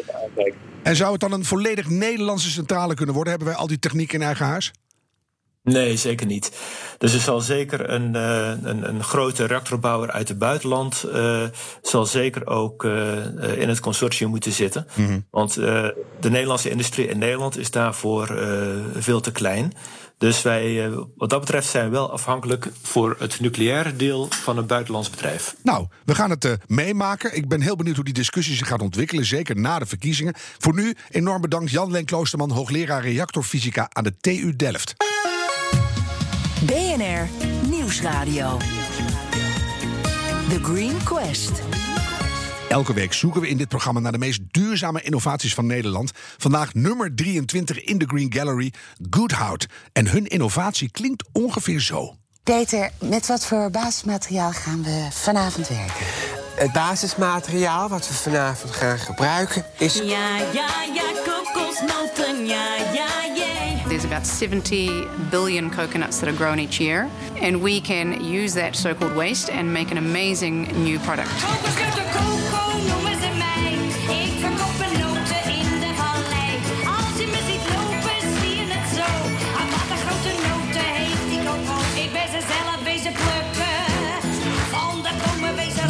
En 0.83 0.97
zou 0.97 1.13
het 1.13 1.21
dan 1.21 1.33
een 1.33 1.45
volledig 1.45 1.89
Nederlandse 1.89 2.51
centrale 2.51 2.95
kunnen 2.95 3.15
worden? 3.15 3.33
Hebben 3.33 3.53
wij 3.53 3.61
al 3.61 3.67
die 3.67 3.79
techniek 3.79 4.13
in 4.13 4.23
eigen 4.23 4.47
huis? 4.47 4.73
Nee, 5.65 5.97
zeker 5.97 6.27
niet. 6.27 6.53
Dus 6.99 7.15
er 7.15 7.21
zal 7.21 7.41
zeker 7.41 7.91
een, 7.91 8.15
uh, 8.15 8.49
een, 8.63 8.89
een, 8.89 9.05
grote 9.05 9.45
reactorbouwer 9.45 10.11
uit 10.11 10.29
het 10.29 10.39
buitenland 10.39 11.05
uh, 11.07 11.43
zal 11.83 12.07
zeker 12.07 12.47
ook 12.47 12.85
uh, 12.85 13.59
in 13.59 13.69
het 13.69 13.81
consortium 13.81 14.31
moeten 14.31 14.53
zitten. 14.53 14.87
Mm 14.95 15.07
-hmm. 15.07 15.27
Want 15.31 15.55
de 15.55 16.31
Nederlandse 16.31 16.71
industrie 16.71 17.09
in 17.09 17.19
Nederland 17.19 17.59
is 17.59 17.71
daarvoor 17.71 18.39
veel 18.97 19.21
te 19.21 19.33
klein. 19.33 19.73
Dus 20.19 20.43
wij, 20.43 20.91
wat 21.17 21.31
dat 21.31 21.41
betreft, 21.41 21.69
zijn 21.69 21.85
we 21.85 21.91
wel 21.91 22.13
afhankelijk 22.13 22.69
voor 22.83 23.17
het 23.19 23.41
nucleaire 23.41 23.97
deel 23.97 24.29
van 24.31 24.59
een 24.59 24.67
buitenlands 24.67 25.11
bedrijf. 25.11 25.57
Nou, 25.63 25.87
we 26.05 26.15
gaan 26.15 26.31
het 26.31 26.59
meemaken. 26.67 27.37
Ik 27.37 27.49
ben 27.49 27.61
heel 27.61 27.77
benieuwd 27.77 27.97
hoe 27.97 28.05
die 28.05 28.15
discussie 28.15 28.57
zich 28.57 28.69
gaat 28.69 28.83
ontwikkelen, 28.83 29.25
zeker 29.25 29.57
na 29.57 29.79
de 29.79 29.87
verkiezingen. 29.87 30.35
Voor 30.59 30.75
nu 30.75 30.97
enorm 31.11 31.41
bedankt 31.41 31.71
Jan 31.71 31.91
Len 31.91 32.05
Kloosterman, 32.05 32.51
hoogleraar 32.51 33.03
reactorfysica 33.03 33.89
aan 33.93 34.05
de 34.05 34.17
TU 34.21 34.57
Delft. 34.57 35.12
BNR 36.67 37.29
Nieuwsradio. 37.71 38.59
The 40.49 40.59
Green 40.63 41.03
Quest. 41.05 41.51
Elke 42.69 42.95
week 42.95 43.13
zoeken 43.13 43.41
we 43.41 43.49
in 43.49 43.57
dit 43.57 43.69
programma 43.69 44.01
naar 44.01 44.13
de 44.13 44.19
meest 44.19 44.41
duurzame 44.51 45.03
innovaties 45.03 45.55
van 45.55 45.67
Nederland. 45.67 46.11
Vandaag 46.37 46.75
nummer 46.75 47.15
23 47.15 47.85
in 47.85 47.99
de 47.99 48.05
Green 48.07 48.33
Gallery, 48.33 48.73
Goodhout. 49.11 49.67
En 49.93 50.09
hun 50.09 50.27
innovatie 50.27 50.91
klinkt 50.91 51.25
ongeveer 51.33 51.81
zo. 51.81 52.17
Peter, 52.43 52.91
met 53.01 53.27
wat 53.27 53.47
voor 53.47 53.71
basismateriaal 53.71 54.53
gaan 54.53 54.83
we 54.83 55.09
vanavond 55.11 55.69
werken? 55.69 56.07
Het 56.55 56.73
basismateriaal 56.73 57.89
wat 57.89 58.09
we 58.09 58.15
vanavond 58.15 58.75
gaan 58.75 58.99
gebruiken 58.99 59.65
is... 59.79 59.95
Ja, 59.95 60.39
ja, 60.39 60.69
ja, 60.95 61.03
kokosnoten, 61.25 62.47
ja, 62.47 62.77
ja. 62.93 63.22
There's 64.03 64.11
about 64.11 64.27
70 64.27 65.07
billion 65.31 65.71
coconuts 65.71 66.19
that 66.19 66.29
are 66.29 66.37
grown 66.37 66.59
each 66.59 66.81
year, 66.81 67.09
and 67.37 67.63
we 67.63 67.81
can 67.81 68.25
use 68.25 68.53
that 68.55 68.75
so 68.75 68.97
called 68.97 69.15
waste 69.15 69.49
and 69.49 69.73
make 69.73 69.93
an 69.93 69.97
amazing 69.97 70.63
new 70.83 70.99
product. 70.99 71.31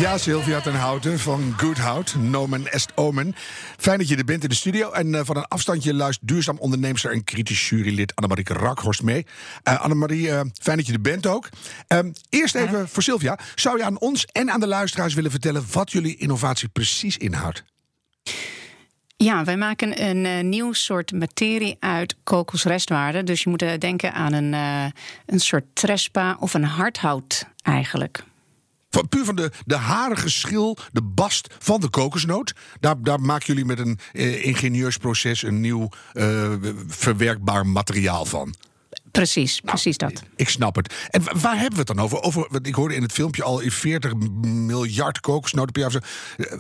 Ja, 0.03 0.19
Sylvia 0.19 0.61
ten 0.61 0.75
Houten 0.75 1.19
van 1.19 1.55
Goodhout, 1.57 2.15
Nomen 2.19 2.73
Est 2.73 2.93
Omen. 2.95 3.35
Fijn 3.79 3.99
dat 3.99 4.09
je 4.09 4.17
er 4.17 4.25
bent 4.25 4.43
in 4.43 4.49
de 4.49 4.55
studio. 4.55 4.91
En 4.91 5.07
uh, 5.07 5.21
van 5.25 5.37
een 5.37 5.45
afstandje 5.45 5.95
luistert 5.95 6.29
duurzaam 6.29 6.59
onderneemster 6.59 7.13
en 7.13 7.25
kritisch 7.25 7.69
jurylid 7.69 8.15
Annemarie 8.15 8.45
Rakhorst 8.45 9.03
mee. 9.03 9.27
Uh, 9.69 9.81
Annemarie, 9.81 10.27
uh, 10.27 10.41
fijn 10.61 10.77
dat 10.77 10.87
je 10.87 10.93
er 10.93 11.01
bent 11.01 11.27
ook. 11.27 11.49
Ehm, 11.87 12.13
eerst 12.29 12.55
even 12.55 12.79
ja. 12.79 12.87
voor 12.87 13.03
Sylvia. 13.03 13.39
Zou 13.55 13.79
je 13.79 13.85
aan 13.85 13.99
ons 13.99 14.25
en 14.25 14.51
aan 14.51 14.61
de 14.61 14.67
luisteraars 14.67 15.15
willen 15.15 15.31
vertellen 15.31 15.65
wat 15.73 15.93
jullie 15.93 16.17
innovatie 16.17 16.69
precies 16.69 17.17
inhoudt? 17.17 17.65
Ja, 19.17 19.45
wij 19.45 19.57
maken 19.57 20.03
een 20.03 20.25
uh, 20.25 20.41
nieuw 20.41 20.73
soort 20.73 21.13
materie 21.13 21.77
uit 21.81 22.17
kokosrestwaarde. 22.25 23.23
Dus 23.23 23.43
je 23.43 23.51
moet 23.51 23.81
denken 23.81 24.13
aan 24.13 24.33
een, 24.33 24.53
uh, 24.53 24.85
een 25.27 25.41
soort 25.41 25.65
trespa 25.73 26.37
of 26.41 26.55
een 26.55 26.65
hardhout 26.65 27.47
eigenlijk. 27.63 28.25
Van, 28.95 29.09
puur 29.09 29.25
van 29.25 29.37
de, 29.37 29.51
de 29.65 29.77
harige 29.77 30.31
schil, 30.31 30.79
de 30.93 31.03
bast 31.03 31.55
van 31.59 31.81
de 31.81 31.89
kokosnoot. 31.89 32.53
Daar, 32.81 33.03
daar 33.03 33.21
maken 33.21 33.47
jullie 33.47 33.65
met 33.65 33.79
een 33.79 33.99
eh, 34.13 34.45
ingenieursproces 34.45 35.43
een 35.43 35.61
nieuw 35.61 35.89
uh, 36.15 36.53
verwerkbaar 36.87 37.67
materiaal 37.67 38.25
van. 38.25 38.55
Precies, 39.11 39.55
nou, 39.55 39.67
precies 39.67 39.97
dat. 39.97 40.23
Ik 40.37 40.49
snap 40.49 40.77
het. 40.77 40.95
En 41.11 41.23
waar 41.41 41.55
hebben 41.55 41.73
we 41.73 41.79
het 41.79 41.87
dan 41.87 42.01
over? 42.01 42.23
over 42.23 42.49
ik 42.63 42.75
hoorde 42.75 42.95
in 42.95 43.03
het 43.03 43.13
filmpje 43.13 43.43
al 43.43 43.63
40 43.65 44.15
miljard 44.43 45.21
kokosnoten 45.21 45.73
per 45.73 45.83
jaar. 45.83 46.03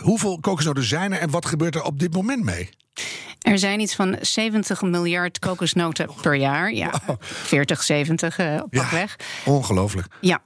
Hoeveel 0.00 0.38
kokosnoten 0.40 0.84
zijn 0.84 1.12
er 1.12 1.18
en 1.18 1.30
wat 1.30 1.46
gebeurt 1.46 1.74
er 1.74 1.82
op 1.82 1.98
dit 1.98 2.12
moment 2.12 2.44
mee? 2.44 2.70
Er 3.42 3.58
zijn 3.58 3.80
iets 3.80 3.94
van 3.94 4.16
70 4.20 4.82
miljard 4.82 5.38
kokosnoten 5.38 6.08
per 6.20 6.34
jaar. 6.34 6.72
Ja, 6.72 6.92
40, 7.20 7.82
70 7.82 8.38
uh, 8.38 8.60
op. 8.62 8.74
Ja, 8.74 9.06
ongelooflijk. 9.44 10.06
Ja, 10.20 10.42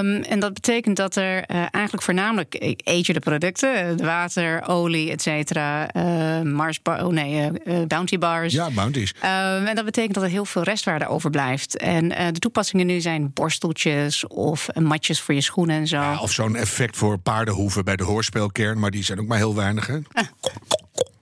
um, 0.00 0.22
en 0.22 0.40
dat 0.40 0.54
betekent 0.54 0.96
dat 0.96 1.16
er 1.16 1.36
uh, 1.36 1.56
eigenlijk 1.70 2.02
voornamelijk 2.02 2.54
e-, 2.54 2.74
eet 2.76 3.06
je 3.06 3.12
de 3.12 3.20
producten, 3.20 4.04
water, 4.04 4.68
olie, 4.68 5.10
et 5.10 5.22
cetera, 5.22 5.94
uh, 5.96 6.40
Mars 6.40 6.82
bar, 6.82 7.04
oh 7.04 7.12
nee, 7.12 7.50
Bounty 7.86 8.18
bars. 8.18 8.52
Ja, 8.52 8.70
Bounties. 8.70 9.14
Um, 9.16 9.66
en 9.66 9.74
dat 9.74 9.84
betekent 9.84 10.14
dat 10.14 10.22
er 10.22 10.30
heel 10.30 10.44
veel 10.44 10.62
restwaarde 10.62 11.06
overblijft. 11.06 11.76
En 11.76 12.08
de 12.08 12.38
toepassingen 12.38 12.86
nu 12.86 13.00
zijn 13.00 13.32
borsteltjes 13.32 14.26
of 14.26 14.68
matjes 14.74 15.20
voor 15.20 15.34
je 15.34 15.40
schoenen 15.40 15.76
en 15.76 15.86
zo. 15.86 15.96
Ja, 15.96 16.20
of 16.20 16.32
zo'n 16.32 16.56
effect 16.56 16.96
voor 16.96 17.18
paardenhoeven 17.18 17.84
bij 17.84 17.96
de 17.96 18.04
hoorspelkern, 18.04 18.78
maar 18.78 18.90
die 18.90 19.04
zijn 19.04 19.20
ook 19.20 19.26
maar 19.26 19.38
heel 19.38 19.54
weinig. 19.54 19.86
Hè? 19.86 19.98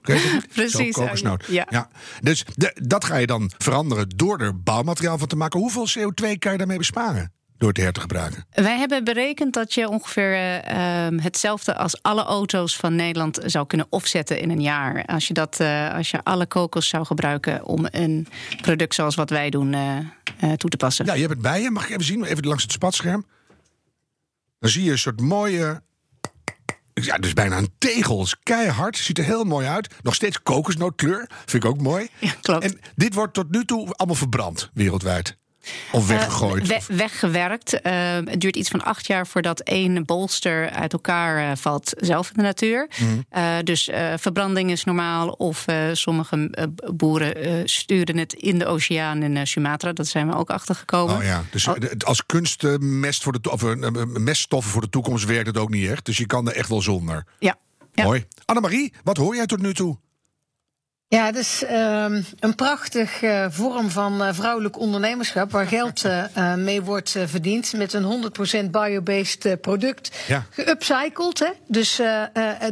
Precies. 0.53 0.95
kokosnoot. 0.95 1.45
Ja. 1.47 1.65
ja. 1.69 1.89
Dus 2.21 2.45
de, 2.55 2.79
dat 2.81 3.05
ga 3.05 3.15
je 3.15 3.27
dan 3.27 3.51
veranderen 3.57 4.09
door 4.15 4.39
er 4.39 4.61
bouwmateriaal 4.61 5.17
van 5.17 5.27
te 5.27 5.35
maken. 5.35 5.59
Hoeveel 5.59 5.87
CO2 5.87 6.37
kan 6.39 6.51
je 6.51 6.57
daarmee 6.57 6.77
besparen? 6.77 7.31
Door 7.57 7.71
het 7.71 7.81
her 7.81 7.93
te 7.93 7.99
gebruiken? 7.99 8.45
Wij 8.51 8.77
hebben 8.77 9.03
berekend 9.03 9.53
dat 9.53 9.73
je 9.73 9.89
ongeveer 9.89 10.33
uh, 10.33 11.07
hetzelfde 11.21 11.75
als 11.75 12.01
alle 12.01 12.23
auto's 12.23 12.75
van 12.75 12.95
Nederland 12.95 13.39
zou 13.45 13.67
kunnen 13.67 13.87
opzetten 13.89 14.39
in 14.39 14.49
een 14.49 14.61
jaar. 14.61 15.05
Als 15.05 15.27
je, 15.27 15.33
dat, 15.33 15.59
uh, 15.61 15.93
als 15.93 16.11
je 16.11 16.23
alle 16.23 16.45
kokos 16.45 16.87
zou 16.87 17.05
gebruiken 17.05 17.65
om 17.65 17.87
een 17.91 18.27
product 18.61 18.95
zoals 18.95 19.15
wat 19.15 19.29
wij 19.29 19.49
doen 19.49 19.73
uh, 19.73 20.51
toe 20.55 20.69
te 20.69 20.77
passen. 20.77 21.05
Ja, 21.05 21.13
je 21.13 21.19
hebt 21.19 21.33
het 21.33 21.41
bij 21.41 21.61
je. 21.61 21.71
Mag 21.71 21.83
ik 21.83 21.89
even 21.89 22.03
zien? 22.03 22.23
Even 22.23 22.47
langs 22.47 22.63
het 22.63 22.71
spatscherm. 22.71 23.25
Dan 24.59 24.69
zie 24.69 24.83
je 24.83 24.91
een 24.91 24.97
soort 24.97 25.21
mooie 25.21 25.81
ja, 26.93 27.17
dus 27.17 27.33
bijna 27.33 27.57
een 27.57 27.73
tegel. 27.77 28.21
Is 28.21 28.35
keihard. 28.43 28.97
Ziet 28.97 29.17
er 29.17 29.23
heel 29.23 29.43
mooi 29.43 29.67
uit. 29.67 29.93
Nog 30.01 30.15
steeds 30.15 30.41
kokosnootkleur. 30.41 31.29
Vind 31.45 31.63
ik 31.63 31.69
ook 31.69 31.81
mooi. 31.81 32.07
Ja, 32.19 32.33
klopt. 32.41 32.63
En 32.63 32.79
dit 32.95 33.13
wordt 33.13 33.33
tot 33.33 33.51
nu 33.51 33.65
toe 33.65 33.93
allemaal 33.93 34.17
verbrand 34.17 34.69
wereldwijd. 34.73 35.37
Of 35.91 36.07
weggegooid? 36.07 36.71
Uh, 36.71 36.77
we, 36.79 36.95
weggewerkt. 36.95 37.73
Uh, 37.73 37.91
het 38.25 38.41
duurt 38.41 38.55
iets 38.55 38.69
van 38.69 38.83
acht 38.83 39.07
jaar 39.07 39.27
voordat 39.27 39.59
één 39.59 40.05
bolster 40.05 40.69
uit 40.69 40.93
elkaar 40.93 41.49
uh, 41.49 41.55
valt, 41.55 41.93
zelf 41.97 42.27
in 42.27 42.33
de 42.35 42.41
natuur. 42.41 42.89
Mm. 42.99 43.25
dus 43.63 43.89
verbranding 44.15 44.71
is 44.71 44.83
normaal. 44.83 45.27
Of 45.29 45.65
sommige 45.91 46.69
boeren 46.93 47.69
sturen 47.69 48.17
het 48.17 48.33
in 48.33 48.59
de 48.59 48.65
oceaan 48.65 49.23
in 49.23 49.47
Sumatra. 49.47 49.93
Dat 49.93 50.07
zijn 50.07 50.27
we 50.27 50.35
ook 50.35 50.49
achtergekomen. 50.49 51.15
Oh 51.15 51.23
ja, 51.23 51.43
dus 51.51 51.67
oh. 51.67 51.75
als 52.05 52.25
kunstmest 52.25 53.23
voor 53.23 53.41
de 53.41 53.51
of 53.51 53.75
meststoffen 54.05 54.71
voor 54.71 54.81
de 54.81 54.89
toekomst 54.89 55.25
werkt 55.25 55.47
het 55.47 55.57
ook 55.57 55.69
niet 55.69 55.89
echt. 55.89 56.05
Dus 56.05 56.17
je 56.17 56.25
kan 56.25 56.47
er 56.47 56.55
echt 56.55 56.69
wel 56.69 56.81
zonder. 56.81 57.25
Ja. 57.39 57.55
ja. 57.93 58.03
Mooi. 58.03 58.25
Annemarie, 58.45 58.93
wat 59.03 59.17
hoor 59.17 59.35
jij 59.35 59.45
tot 59.45 59.61
nu 59.61 59.73
toe? 59.73 59.97
Ja, 61.07 61.25
het 61.25 61.35
is 61.35 61.63
uh, 61.63 62.05
een 62.39 62.55
prachtig 62.55 63.21
uh, 63.21 63.45
vorm 63.49 63.89
van 63.89 64.21
uh, 64.21 64.29
vrouwelijk 64.31 64.79
ondernemerschap... 64.79 65.51
waar 65.51 65.67
geld 65.67 66.05
uh, 66.05 66.55
mee 66.69 66.81
wordt 66.81 67.15
verdiend 67.25 67.73
met 67.73 67.93
een 67.93 68.31
100% 68.67 68.69
biobased 68.69 69.61
product. 69.61 70.15
Ja. 70.27 70.45
Geupcycled, 70.49 71.39
hè? 71.39 71.49
dus 71.67 72.01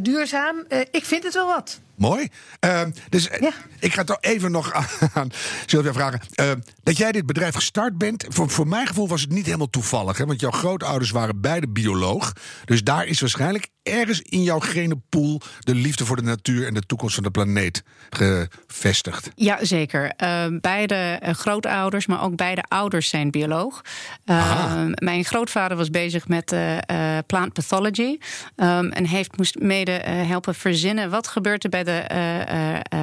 duurzaam. 0.01 0.63
ik 0.91 1.05
vind 1.05 1.23
het 1.23 1.33
wel 1.33 1.47
wat. 1.47 1.79
Mooi. 2.01 2.27
Ehm, 2.60 2.91
dus 3.10 3.29
eh, 3.29 3.48
ik 3.79 3.93
ga 3.93 4.03
toch 4.03 4.17
even 4.20 4.51
nog 4.51 4.74
aan 5.13 5.29
Sylvia 5.65 5.93
vragen. 5.93 6.20
Ehm, 6.34 6.60
dat 6.84 6.98
jij 6.98 7.12
dit 7.12 7.25
bedrijf 7.25 7.55
gestart 7.55 7.98
bent, 7.98 8.25
voor, 8.29 8.50
voor 8.50 8.67
mijn 8.67 8.88
gevoel 8.88 9.08
was 9.08 9.22
het 9.22 9.31
niet 9.31 9.46
helemaal 9.46 9.70
toevallig. 9.70 10.17
Hè? 10.17 10.25
Want 10.25 10.39
jouw 10.39 10.51
grootouders 10.51 11.12
waren 11.12 11.41
beide 11.41 11.70
bioloog. 11.70 12.34
Dus 12.65 12.84
daar 12.84 13.05
is 13.05 13.20
waarschijnlijk 13.20 13.67
ergens 13.84 14.22
in 14.22 14.43
jouw 14.43 14.60
genenpool 14.60 15.41
de 15.60 15.75
liefde 15.75 16.05
voor 16.05 16.15
de 16.15 16.22
natuur 16.22 16.67
en 16.67 16.74
de 16.74 16.81
toekomst 16.81 17.15
van 17.15 17.24
de 17.24 17.31
planeet 17.31 17.84
gevestigd. 18.10 19.29
Ja, 19.36 19.65
zeker. 19.65 20.13
Uh, 20.24 20.46
beide 20.62 20.96
eh, 20.96 21.34
grootouders, 21.34 22.05
maar 22.05 22.24
ook 22.24 22.36
beide 22.36 22.63
ouders 22.67 23.10
zijn 23.10 23.31
bioloog. 23.31 23.81
Mijn 24.96 25.25
grootvader 25.25 25.77
was 25.77 25.89
bezig 25.89 26.27
met 26.27 26.51
uh, 26.51 26.77
plant 27.25 27.53
pathology 27.53 28.17
um, 28.55 28.91
en 28.91 29.05
heeft 29.05 29.38
moest 29.38 29.60
mede 29.60 29.91
helpen 30.12 30.55
verzinnen 30.55 31.10
wat 31.10 31.27
gebeurt 31.27 31.63
er 31.63 31.70
bij 31.70 31.84
de 31.84 31.90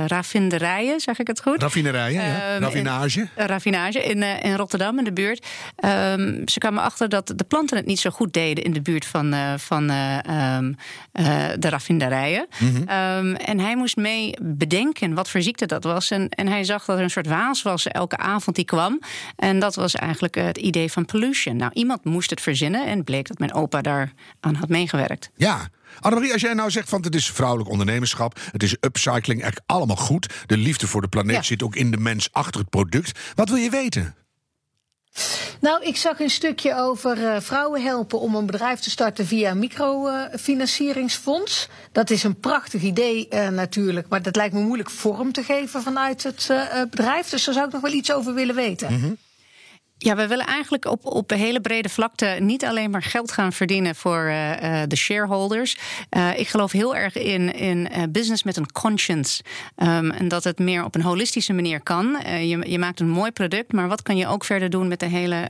raffinderijen, 0.07 1.01
zeg 1.01 1.19
ik 1.19 1.27
het 1.27 1.41
goed? 1.41 1.63
Raffinerijen, 1.63 2.23
ja. 2.23 2.53
Ehm, 2.53 2.63
raffinage. 2.63 3.21
In, 3.21 3.47
raffinage 3.47 4.03
in, 4.03 4.23
in 4.23 4.55
Rotterdam 4.55 4.99
in 4.99 5.05
de 5.05 5.13
buurt. 5.13 5.47
Um, 5.85 6.43
ze 6.49 6.59
kwamen 6.59 6.83
achter 6.83 7.09
dat 7.09 7.33
de 7.37 7.45
planten 7.45 7.77
het 7.77 7.87
niet 7.87 8.01
zo 8.01 8.11
goed 8.11 8.33
deden 8.33 8.65
in 8.65 8.73
de 8.73 8.83
buurt 8.83 9.07
van, 9.07 9.35
van 9.59 9.87
de 9.87 11.69
raffinderijen. 11.69 12.47
Mm 12.59 12.75
-hmm. 12.75 13.35
en 13.35 13.61
hij 13.61 13.77
moest 13.77 13.97
mee 13.97 14.35
bedenken 14.43 15.15
wat 15.15 15.29
voor 15.29 15.43
ziekte 15.43 15.67
dat 15.67 15.85
was. 15.85 16.11
En, 16.11 16.29
en 16.29 16.47
hij 16.49 16.65
zag 16.65 16.85
dat 16.85 16.97
er 16.97 17.03
een 17.03 17.11
soort 17.11 17.27
waas 17.27 17.63
was 17.63 17.87
elke 17.87 18.17
avond 18.17 18.57
die 18.57 18.65
kwam. 18.65 19.01
En 19.37 19.59
dat 19.59 19.75
was 19.75 19.95
eigenlijk 19.95 20.35
het 20.35 20.59
idee 20.59 20.93
van 20.93 21.05
pollution. 21.05 21.57
Nou, 21.57 21.71
iemand 21.75 22.05
moest 22.05 22.31
het 22.31 22.41
verzinnen 22.41 22.87
en 22.87 23.05
bleek 23.05 23.29
dat 23.29 23.39
mijn 23.39 23.55
opa 23.55 23.81
daar 23.81 24.13
aan 24.41 24.55
had 24.55 24.69
meegewerkt. 24.69 25.31
Ja. 25.37 25.69
Annemarie, 26.01 26.33
als 26.33 26.43
jij 26.43 26.55
nou 26.55 26.71
zegt 26.71 26.89
van 26.89 27.03
het 27.03 27.15
is 27.15 27.31
vrouwelijk 27.31 27.71
ondernemerschap, 27.71 28.41
het 28.53 28.63
is 28.63 28.77
upcycling, 28.81 29.43
eigenlijk 29.43 29.71
allemaal 29.71 29.97
goed. 29.97 30.35
De 30.47 30.57
liefde 30.57 30.87
voor 30.87 31.01
de 31.01 31.09
planeet 31.09 31.37
ja. 31.37 31.43
zit 31.43 31.63
ook 31.63 31.77
in 31.77 31.91
de 31.91 31.97
mens 31.97 32.29
achter 32.33 32.61
het 32.61 32.71
product. 32.71 33.19
Wat 33.35 33.49
wil 33.49 33.59
je 33.59 33.71
weten? 33.71 34.17
Nou, 35.61 35.85
ik 35.85 35.97
zag 35.97 36.21
een 36.21 36.31
stukje 36.31 36.77
over 36.77 37.19
uh, 37.19 37.37
vrouwen 37.41 37.83
helpen 37.83 38.21
om 38.21 38.35
een 38.35 38.47
bedrijf 38.47 38.81
te 38.81 38.91
starten 38.91 39.27
via 39.27 39.51
een 39.51 39.59
microfinancieringsfonds. 39.59 41.69
Uh, 41.69 41.75
dat 41.93 42.11
is 42.11 42.23
een 42.23 42.41
prachtig 42.41 42.83
idee 42.83 43.29
uh, 43.31 43.49
natuurlijk, 43.49 44.09
maar 44.09 44.23
dat 44.23 44.37
lijkt 44.37 44.55
me 44.55 44.61
moeilijk 44.61 44.91
vorm 44.91 45.33
te 45.33 45.43
geven 45.43 45.83
vanuit 45.83 46.23
het 46.23 46.51
bedrijf. 46.91 47.29
Dus 47.29 47.45
daar 47.45 47.55
zou 47.55 47.67
ik 47.67 47.73
nog 47.73 47.83
wel 47.83 47.93
iets 47.93 48.13
over 48.13 48.35
willen 48.35 48.55
weten. 48.55 48.93
Mm 48.93 49.01
-hmm. 49.01 49.17
Ja, 50.01 50.17
we 50.17 50.27
willen 50.27 50.47
eigenlijk 50.47 50.85
op, 50.85 51.07
op 51.07 51.31
een 51.31 51.39
hele 51.39 51.61
brede 51.61 51.89
vlakte 51.89 52.37
niet 52.41 52.65
alleen 52.65 52.91
maar 52.91 53.03
geld 53.03 53.33
gaan 53.33 53.53
verdienen 53.53 53.95
voor 53.95 54.25
uh, 54.25 54.51
uh, 54.51 54.83
de 54.89 54.97
shareholders. 54.97 55.77
Uh, 56.11 56.39
ik 56.39 56.49
geloof 56.49 56.73
heel 56.73 56.97
erg 56.97 57.15
in, 57.15 57.55
in 57.55 57.89
business 58.11 58.43
met 58.43 58.57
een 58.57 58.73
conscience. 58.73 59.43
Um, 59.77 60.11
en 60.11 60.29
dat 60.29 60.45
het 60.45 60.59
meer 60.59 60.85
op 60.85 60.95
een 60.95 61.03
holistische 61.03 61.53
manier 61.53 61.81
kan. 61.81 62.19
je, 62.25 62.71
je 62.71 62.79
maakt 62.79 63.01
een 63.01 63.09
mooi 63.09 63.31
product, 63.31 63.73
maar 63.73 63.89
wat 63.89 64.03
kan 64.03 64.17
je 64.17 64.27
ook 64.27 64.45
verder 64.45 64.71
doen 64.71 64.89
met 64.89 65.01
de 65.01 65.07
hele 65.07 65.47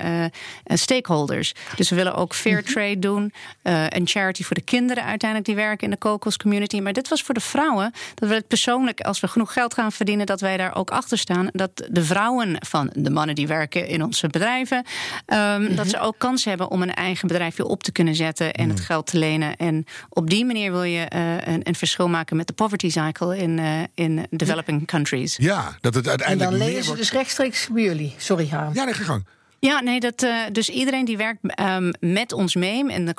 stakeholders? 0.65 1.55
Dus 1.77 1.91
we 1.91 1.97
willen 1.97 2.15
ook 2.15 2.35
fair 2.35 2.65
trade 2.65 2.99
doen. 2.99 3.33
en 3.63 4.07
charity 4.07 4.43
voor 4.43 4.57
de 4.57 4.63
kinderen 4.63 5.05
uiteindelijk 5.05 5.49
die 5.49 5.59
werken 5.59 5.85
in 5.85 5.91
de 5.91 5.99
kokos 5.99 6.37
community. 6.37 6.81
Maar 6.81 6.93
dit 6.93 7.09
was 7.09 7.23
voor 7.23 7.35
de 7.35 7.41
vrouwen. 7.41 7.93
Dat 8.15 8.29
we 8.29 8.35
het 8.35 8.49
persoonlijk, 8.49 9.01
als 9.01 9.21
we 9.21 9.29
genoeg 9.29 9.53
geld 9.53 9.75
gaan 9.75 9.93
verdienen, 9.93 10.27
dat 10.27 10.41
wij 10.41 10.57
daar 10.57 10.77
ook 10.77 10.91
achter 10.91 11.19
staan. 11.19 11.49
Dat 11.53 11.71
de 11.91 12.05
vrouwen 12.05 12.57
van 12.67 12.91
de 12.95 13.11
mannen 13.11 13.35
die 13.35 13.47
werken 13.47 13.89
in 13.89 14.03
onze 14.03 14.21
bedrijven. 14.21 14.38
Um, 14.41 14.83
mm 15.61 15.67
-hmm. 15.67 15.77
Dat 15.77 15.89
ze 15.89 16.01
ook 16.01 16.19
kans 16.19 16.45
hebben 16.45 16.71
om 16.71 16.83
een 16.83 16.95
eigen 16.95 17.29
bedrijfje 17.29 17.67
op 17.67 17.83
te 17.83 17.93
kunnen 17.93 18.15
zetten 18.15 18.53
en 18.53 18.65
mm. 18.65 18.71
het 18.71 18.81
geld 18.81 19.07
te 19.07 19.19
lenen. 19.19 19.57
En 19.57 19.85
op 20.09 20.31
die 20.31 20.45
manier 20.45 20.73
wil 20.73 20.83
je 20.83 21.07
uh, 21.15 21.33
een, 21.35 21.61
een, 21.63 21.75
verschil 21.75 22.09
maken 22.09 22.37
met 22.37 22.47
de 22.47 22.53
poverty 22.53 22.91
cycle 22.91 23.39
in, 23.39 23.59
uh, 23.59 23.81
in 23.95 24.27
developing 24.31 24.87
countries. 24.87 25.37
Ja, 25.37 25.77
dat 25.81 25.95
het 25.95 26.09
uiteindelijk. 26.09 26.51
En 26.51 26.59
dan 26.59 26.69
lenen 26.69 26.85
ze 26.85 26.95
dus 26.95 27.13
rechtstreeks 27.13 27.69
bij 27.73 27.83
jullie. 27.83 28.15
Sorry, 28.17 28.49
Harm. 28.49 28.75
Ja, 28.75 28.85
nee, 28.85 28.95
ga 28.95 29.05
gang. 29.05 29.25
Ja, 29.61 29.81
nee, 29.81 30.01
dat, 30.01 30.23
uh, 30.23 30.37
dus 30.53 30.69
iedereen 30.69 31.05
die 31.05 31.17
werkt 31.17 31.61
um, 31.61 31.93
met 32.01 32.33
ons 32.33 32.55
mee 32.55 32.93
in 32.93 33.07
de 33.07 33.15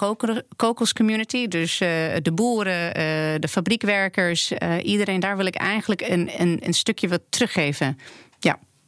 kokos 0.56 0.94
community, 0.94 1.48
dus 1.48 1.82
uh, 1.82 1.90
de 2.22 2.32
boeren, 2.34 2.86
uh, 2.88 2.94
de 3.40 3.48
fabriekwerkers, 3.50 4.52
iedereen, 4.84 5.20
daar 5.20 5.38
wil 5.38 5.46
ik 5.46 5.56
eigenlijk 5.56 6.02
een, 6.02 6.30
een, 6.38 6.60
een 6.64 6.74
stukje 6.74 7.08
wat 7.08 7.22
teruggeven. 7.30 7.98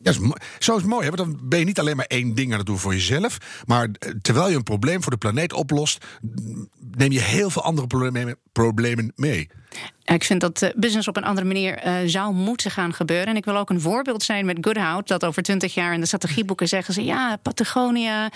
Ja. 0.03 0.11
Zo 0.59 0.75
is 0.75 0.81
het 0.81 0.85
mooi, 0.85 1.09
hè? 1.09 1.15
want 1.15 1.29
dan 1.29 1.49
ben 1.49 1.59
je 1.59 1.65
niet 1.65 1.79
alleen 1.79 1.95
maar 1.95 2.05
één 2.05 2.35
ding 2.35 2.51
aan 2.51 2.57
het 2.57 2.67
doen 2.67 2.77
voor 2.77 2.93
jezelf. 2.93 3.37
Maar 3.65 3.89
terwijl 4.21 4.49
je 4.49 4.55
een 4.55 4.63
probleem 4.63 5.01
voor 5.01 5.11
de 5.11 5.17
planeet 5.17 5.53
oplost, 5.53 6.05
neem 6.97 7.11
je 7.11 7.19
heel 7.19 7.49
veel 7.49 7.63
andere 7.63 7.87
problemen, 7.87 8.37
problemen 8.51 9.11
mee. 9.15 9.49
Ik 10.03 10.23
vind 10.23 10.41
dat 10.41 10.71
business 10.75 11.07
op 11.07 11.17
een 11.17 11.23
andere 11.23 11.47
manier 11.47 11.85
uh, 11.85 11.93
zou 12.05 12.33
moeten 12.33 12.71
gaan 12.71 12.93
gebeuren. 12.93 13.27
En 13.27 13.35
ik 13.35 13.45
wil 13.45 13.57
ook 13.57 13.69
een 13.69 13.81
voorbeeld 13.81 14.23
zijn 14.23 14.45
met 14.45 14.57
Goodhout. 14.61 15.07
Dat 15.07 15.25
over 15.25 15.43
twintig 15.43 15.73
jaar 15.73 15.93
in 15.93 15.99
de 15.99 16.05
strategieboeken 16.05 16.67
zeggen 16.67 16.93
ze... 16.93 17.03
ja, 17.03 17.35
Patagonia, 17.35 18.31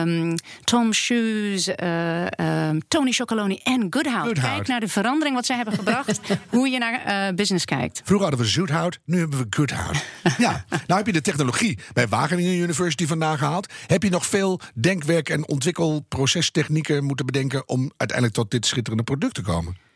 um, 0.00 0.34
Tom 0.64 0.92
Shoes, 0.92 1.68
uh, 1.68 2.24
um, 2.68 2.80
Tony 2.88 3.12
Chocoloni 3.12 3.60
en 3.62 3.86
Goodhout. 3.90 4.26
Goodhout. 4.26 4.54
Kijk 4.54 4.66
naar 4.66 4.80
de 4.80 4.88
verandering 4.88 5.34
wat 5.34 5.46
zij 5.46 5.56
hebben 5.56 5.74
gebracht. 5.74 6.20
hoe 6.48 6.68
je 6.68 6.78
naar 6.78 7.28
uh, 7.28 7.34
business 7.34 7.64
kijkt. 7.64 8.00
Vroeger 8.04 8.28
hadden 8.28 8.46
we 8.46 8.50
Zoethout, 8.52 8.98
nu 9.04 9.18
hebben 9.18 9.38
we 9.38 9.46
Goodhout. 9.50 10.04
ja, 10.38 10.64
nou 10.70 10.98
heb 10.98 11.06
je 11.06 11.12
de 11.12 11.20
technologie 11.20 11.78
bij 11.92 12.08
Wageningen 12.08 12.58
University 12.58 13.06
vandaan 13.06 13.38
gehaald. 13.38 13.72
Heb 13.86 14.02
je 14.02 14.10
nog 14.10 14.26
veel 14.26 14.60
denkwerk 14.74 15.28
en 15.28 15.48
ontwikkelprocestechnieken 15.48 17.04
moeten 17.04 17.26
bedenken... 17.26 17.68
om 17.68 17.92
uiteindelijk 17.96 18.38
tot 18.38 18.50
dit 18.50 18.66
schitterende 18.66 19.04
product 19.04 19.34
te 19.34 19.42
komen? 19.42 19.87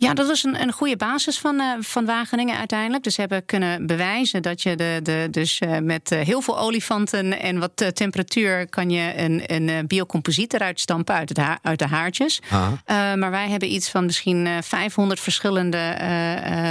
Ja, 0.00 0.14
dat 0.14 0.26
was 0.26 0.44
een, 0.44 0.62
een 0.62 0.72
goede 0.72 0.96
basis 0.96 1.38
van, 1.38 1.60
uh, 1.60 1.72
van 1.80 2.04
Wageningen 2.04 2.56
uiteindelijk. 2.56 3.04
Dus 3.04 3.16
hebben 3.16 3.44
kunnen 3.44 3.86
bewijzen 3.86 4.42
dat 4.42 4.62
je 4.62 4.76
de, 4.76 5.00
de, 5.02 5.28
dus, 5.30 5.60
uh, 5.60 5.78
met 5.78 6.12
uh, 6.12 6.20
heel 6.20 6.40
veel 6.40 6.58
olifanten 6.58 7.40
en 7.40 7.58
wat 7.58 7.94
temperatuur 7.94 8.68
kan 8.68 8.90
je 8.90 9.12
een, 9.16 9.42
een 9.46 9.86
biocomposiet 9.86 10.54
eruit 10.54 10.80
stampen 10.80 11.14
uit, 11.14 11.28
het 11.28 11.38
ha 11.38 11.58
uit 11.62 11.78
de 11.78 11.86
haartjes. 11.86 12.40
maar 12.86 13.30
wij 13.30 13.48
hebben 13.48 13.72
iets 13.72 13.90
van 13.90 14.04
misschien 14.04 14.48
500 14.62 15.20
verschillende, 15.20 15.96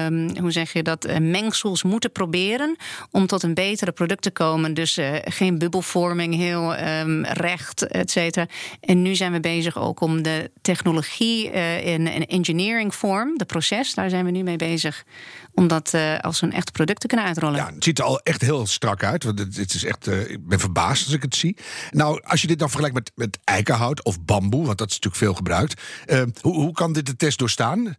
um, 0.05 0.37
hoe 0.37 0.51
zeg 0.51 0.73
je 0.73 0.83
dat, 0.83 1.19
mengsels 1.19 1.83
moeten 1.83 2.11
proberen 2.11 2.75
om 3.11 3.27
tot 3.27 3.43
een 3.43 3.53
betere 3.53 3.91
product 3.91 4.21
te 4.21 4.31
komen. 4.31 4.73
Dus 4.73 4.97
geen 5.23 5.57
bubbelvorming, 5.57 6.35
heel 6.35 6.77
um, 6.77 7.25
recht, 7.25 7.87
et 7.87 8.11
cetera. 8.11 8.45
En 8.81 9.01
nu 9.01 9.15
zijn 9.15 9.31
we 9.31 9.39
bezig 9.39 9.77
ook 9.77 10.01
om 10.01 10.21
de 10.21 10.51
technologie 10.61 11.51
in 11.81 12.07
een 12.07 12.25
engineering 12.25 12.95
vorm 12.95 13.18
de 13.25 13.45
proces, 13.45 13.93
daar 13.93 14.10
zijn 14.10 14.25
we 14.25 14.32
nu 14.32 14.43
mee 14.43 14.55
bezig. 14.55 15.03
Om 15.53 15.67
dat 15.67 15.93
uh, 15.95 16.19
als 16.19 16.41
een 16.41 16.53
echt 16.53 16.71
product 16.71 17.01
te 17.01 17.08
kunnen 17.08 17.25
uitrollen. 17.25 17.55
Ja, 17.55 17.71
het 17.73 17.84
ziet 17.84 17.99
er 17.99 18.05
al 18.05 18.19
echt 18.19 18.41
heel 18.41 18.67
strak 18.67 19.03
uit. 19.03 19.23
Want 19.23 19.39
het, 19.39 19.55
het 19.55 19.73
is 19.73 19.86
echt, 19.86 20.08
uh, 20.08 20.29
ik 20.29 20.47
ben 20.47 20.60
verbaasd 20.60 21.05
als 21.05 21.13
ik 21.13 21.21
het 21.21 21.36
zie. 21.36 21.58
Nou, 21.91 22.21
als 22.23 22.41
je 22.41 22.47
dit 22.47 22.60
dan 22.60 22.69
vergelijkt 22.69 22.95
met, 22.95 23.12
met 23.15 23.39
eikenhout 23.43 24.03
of 24.03 24.21
bamboe, 24.21 24.65
want 24.65 24.77
dat 24.77 24.89
is 24.89 24.93
natuurlijk 24.93 25.23
veel 25.23 25.34
gebruikt. 25.34 25.82
Uh, 26.08 26.21
hoe, 26.41 26.53
hoe 26.53 26.71
kan 26.71 26.93
dit 26.93 27.05
de 27.05 27.15
test 27.15 27.39
doorstaan? 27.39 27.95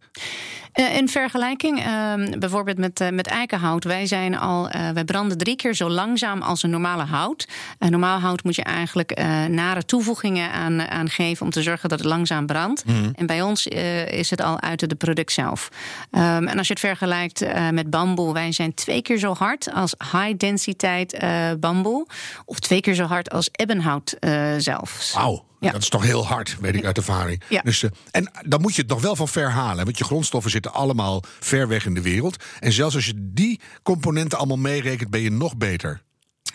in 0.73 1.09
vergelijking, 1.09 1.79
ehm, 1.79 2.39
bijvoorbeeld 2.39 2.77
met, 2.77 3.11
met 3.11 3.27
eikenhout, 3.27 3.83
wij 3.83 4.05
zijn 4.05 4.37
al, 4.37 4.69
wij 4.93 5.03
branden 5.03 5.37
drie 5.37 5.55
keer 5.55 5.73
zo 5.73 5.89
langzaam 5.89 6.41
als 6.41 6.63
een 6.63 6.69
normale 6.69 7.03
hout. 7.03 7.47
normaal 7.79 8.19
hout 8.19 8.43
moet 8.43 8.55
je 8.55 8.63
eigenlijk 8.63 9.15
nare 9.47 9.85
toevoegingen 9.85 10.51
aan, 10.51 10.81
aan 10.81 11.09
geven 11.09 11.45
om 11.45 11.51
te 11.51 11.61
zorgen 11.61 11.89
dat 11.89 11.99
het 11.99 12.07
langzaam 12.07 12.45
brandt. 12.45 12.85
Mm. 12.85 13.11
En 13.15 13.25
bij 13.25 13.41
ons 13.41 13.67
is 14.07 14.29
het 14.29 14.41
al 14.41 14.61
uit 14.61 14.89
de 14.89 14.95
product 15.13 15.31
zelf. 15.31 15.69
Um, 16.11 16.47
en 16.47 16.57
als 16.57 16.67
je 16.67 16.73
het 16.73 16.81
vergelijkt 16.81 17.41
uh, 17.41 17.69
met 17.69 17.89
bamboe, 17.89 18.33
wij 18.33 18.51
zijn 18.51 18.73
twee 18.73 19.01
keer 19.01 19.17
zo 19.17 19.33
hard 19.33 19.73
als 19.73 19.95
high 20.11 20.37
densiteit 20.37 21.13
uh, 21.13 21.51
bamboe. 21.59 22.07
Of 22.45 22.59
twee 22.59 22.81
keer 22.81 22.93
zo 22.93 23.03
hard 23.03 23.29
als 23.29 23.49
ebbenhout 23.51 24.15
uh, 24.19 24.53
zelf. 24.57 25.11
Wauw. 25.13 25.45
Ja. 25.59 25.71
Dat 25.71 25.81
is 25.81 25.89
toch 25.89 26.03
heel 26.03 26.27
hard, 26.27 26.57
weet 26.59 26.75
ik 26.75 26.85
uit 26.85 26.97
ervaring. 26.97 27.41
Ja. 27.49 27.61
Dus, 27.61 27.83
uh, 27.83 27.89
en 28.11 28.31
dan 28.47 28.61
moet 28.61 28.75
je 28.75 28.81
het 28.81 28.91
nog 28.91 29.01
wel 29.01 29.15
van 29.15 29.27
ver 29.27 29.51
halen. 29.51 29.85
Want 29.85 29.97
je 29.97 30.03
grondstoffen 30.03 30.51
zitten 30.51 30.73
allemaal 30.73 31.23
ver 31.39 31.67
weg 31.67 31.85
in 31.85 31.93
de 31.93 32.01
wereld. 32.01 32.43
En 32.59 32.71
zelfs 32.71 32.95
als 32.95 33.05
je 33.05 33.13
die 33.17 33.59
componenten 33.83 34.37
allemaal 34.37 34.57
meerekent, 34.57 35.09
ben 35.09 35.21
je 35.21 35.31
nog 35.31 35.57
beter. 35.57 36.01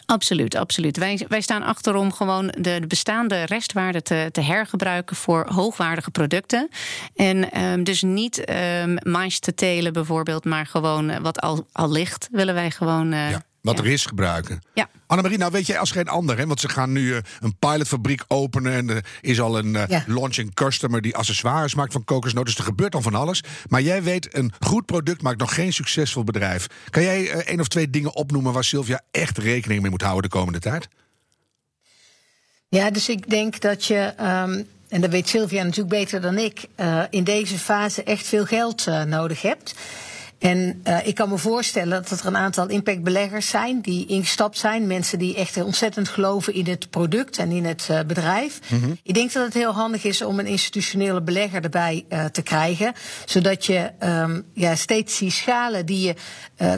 Absoluut, 0.06 0.54
absoluut. 0.54 0.96
Wij, 0.96 1.24
wij 1.28 1.40
staan 1.40 1.62
achter 1.62 1.94
om 1.94 2.12
gewoon 2.12 2.46
de, 2.46 2.80
de 2.80 2.86
bestaande 2.86 3.44
restwaarde 3.44 4.02
te, 4.02 4.28
te, 4.32 4.40
hergebruiken 4.40 5.16
voor 5.16 5.46
hoogwaardige 5.48 6.10
producten. 6.10 6.68
En 7.14 7.62
um, 7.62 7.84
dus 7.84 8.02
niet 8.02 8.50
um, 8.82 8.96
mais 9.02 9.38
te 9.38 9.54
telen 9.54 9.92
bijvoorbeeld, 9.92 10.44
maar 10.44 10.66
gewoon 10.66 11.22
wat 11.22 11.40
al, 11.40 11.66
al 11.72 11.90
ligt, 11.90 12.28
willen 12.30 12.54
wij 12.54 12.70
gewoon. 12.70 13.12
Uh, 13.12 13.30
ja. 13.30 13.42
Wat 13.66 13.76
ja. 13.79 13.85
er 13.85 13.90
is 13.90 14.07
gebruiken. 14.07 14.62
Ja. 14.74 14.88
Annemarie, 15.07 15.38
nou 15.38 15.52
weet 15.52 15.66
jij 15.66 15.79
als 15.79 15.90
geen 15.90 16.09
ander, 16.09 16.38
hè? 16.38 16.46
want 16.46 16.61
ze 16.61 16.68
gaan 16.68 16.92
nu 16.92 17.09
uh, 17.09 17.16
een 17.40 17.57
pilotfabriek 17.59 18.24
openen. 18.29 18.72
En 18.72 18.90
er 18.90 19.05
is 19.20 19.40
al 19.40 19.59
een 19.59 19.74
uh, 19.74 19.83
ja. 19.88 20.05
launching 20.07 20.55
customer 20.55 21.00
die 21.00 21.16
accessoires 21.16 21.74
maakt 21.74 21.92
van 21.92 22.05
kokosnoot. 22.05 22.44
Dus 22.44 22.59
er 22.59 22.64
gebeurt 22.64 22.92
dan 22.92 23.02
van 23.02 23.14
alles. 23.14 23.42
Maar 23.68 23.83
jij 23.83 24.02
weet, 24.02 24.37
een 24.37 24.52
goed 24.61 24.87
product 24.87 25.22
maakt 25.22 25.38
nog 25.38 25.55
geen 25.55 25.72
succesvol 25.72 26.24
bedrijf. 26.24 26.66
Kan 26.90 27.02
jij 27.02 27.22
uh, 27.22 27.35
één 27.35 27.61
of 27.61 27.68
twee 27.68 27.90
dingen 27.90 28.14
opnoemen 28.14 28.52
waar 28.52 28.64
Sylvia 28.64 29.00
echt 29.11 29.38
rekening 29.38 29.83
mee 29.83 29.90
moet 29.90 30.02
houden 30.02 30.31
de 30.31 30.37
komende 30.37 30.59
tijd? 30.59 30.88
Ja, 32.68 32.90
dus 32.90 33.09
ik 33.09 33.31
denk 33.31 33.61
dat 33.61 33.85
je. 33.85 34.14
Um 34.20 34.66
en 34.88 35.00
dat 35.00 35.11
weet 35.11 35.29
Sylvia 35.29 35.62
natuurlijk 35.62 35.96
beter 35.96 36.20
dan 36.20 36.38
ik, 36.38 36.64
uh, 36.76 37.02
in 37.11 37.24
deze 37.24 37.59
fase 37.59 38.02
echt 38.02 38.26
veel 38.26 38.44
geld 38.44 38.87
uh, 38.87 39.02
nodig 39.02 39.42
hebt. 39.42 39.74
En 40.38 40.83
uh, 40.85 41.07
ik 41.07 41.14
kan 41.14 41.29
me 41.29 41.38
voorstellen 41.38 42.03
dat 42.03 42.20
er 42.20 42.27
een 42.27 42.37
aantal 42.37 42.68
impactbeleggers 42.68 43.49
zijn 43.49 43.81
die 43.81 44.07
ingestapt 44.07 44.59
zijn. 44.59 44.87
Mensen 44.87 45.18
die 45.18 45.37
echt 45.37 45.62
ontzettend 45.62 46.09
geloven 46.09 46.55
in 46.55 46.66
het 46.66 46.90
product 46.90 47.38
en 47.38 47.51
in 47.51 47.64
het 47.64 47.88
uh, 47.90 48.01
bedrijf. 48.07 48.61
Mm 48.68 48.81
-hmm. 48.81 48.99
Ik 49.03 49.14
denk 49.14 49.33
dat 49.33 49.44
het 49.44 49.55
heel 49.55 49.72
handig 49.72 50.05
is 50.05 50.22
om 50.22 50.38
een 50.38 50.46
institutionele 50.46 51.22
belegger 51.22 51.62
erbij 51.62 52.05
uh, 52.09 52.25
te 52.25 52.42
krijgen. 52.42 52.92
Zodat 53.25 53.66
je 53.66 53.90
um, 54.01 54.44
ja, 54.53 54.75
steeds 54.75 55.18
die 55.18 55.31
schalen 55.31 55.87
die 55.87 56.01
je 56.07 56.14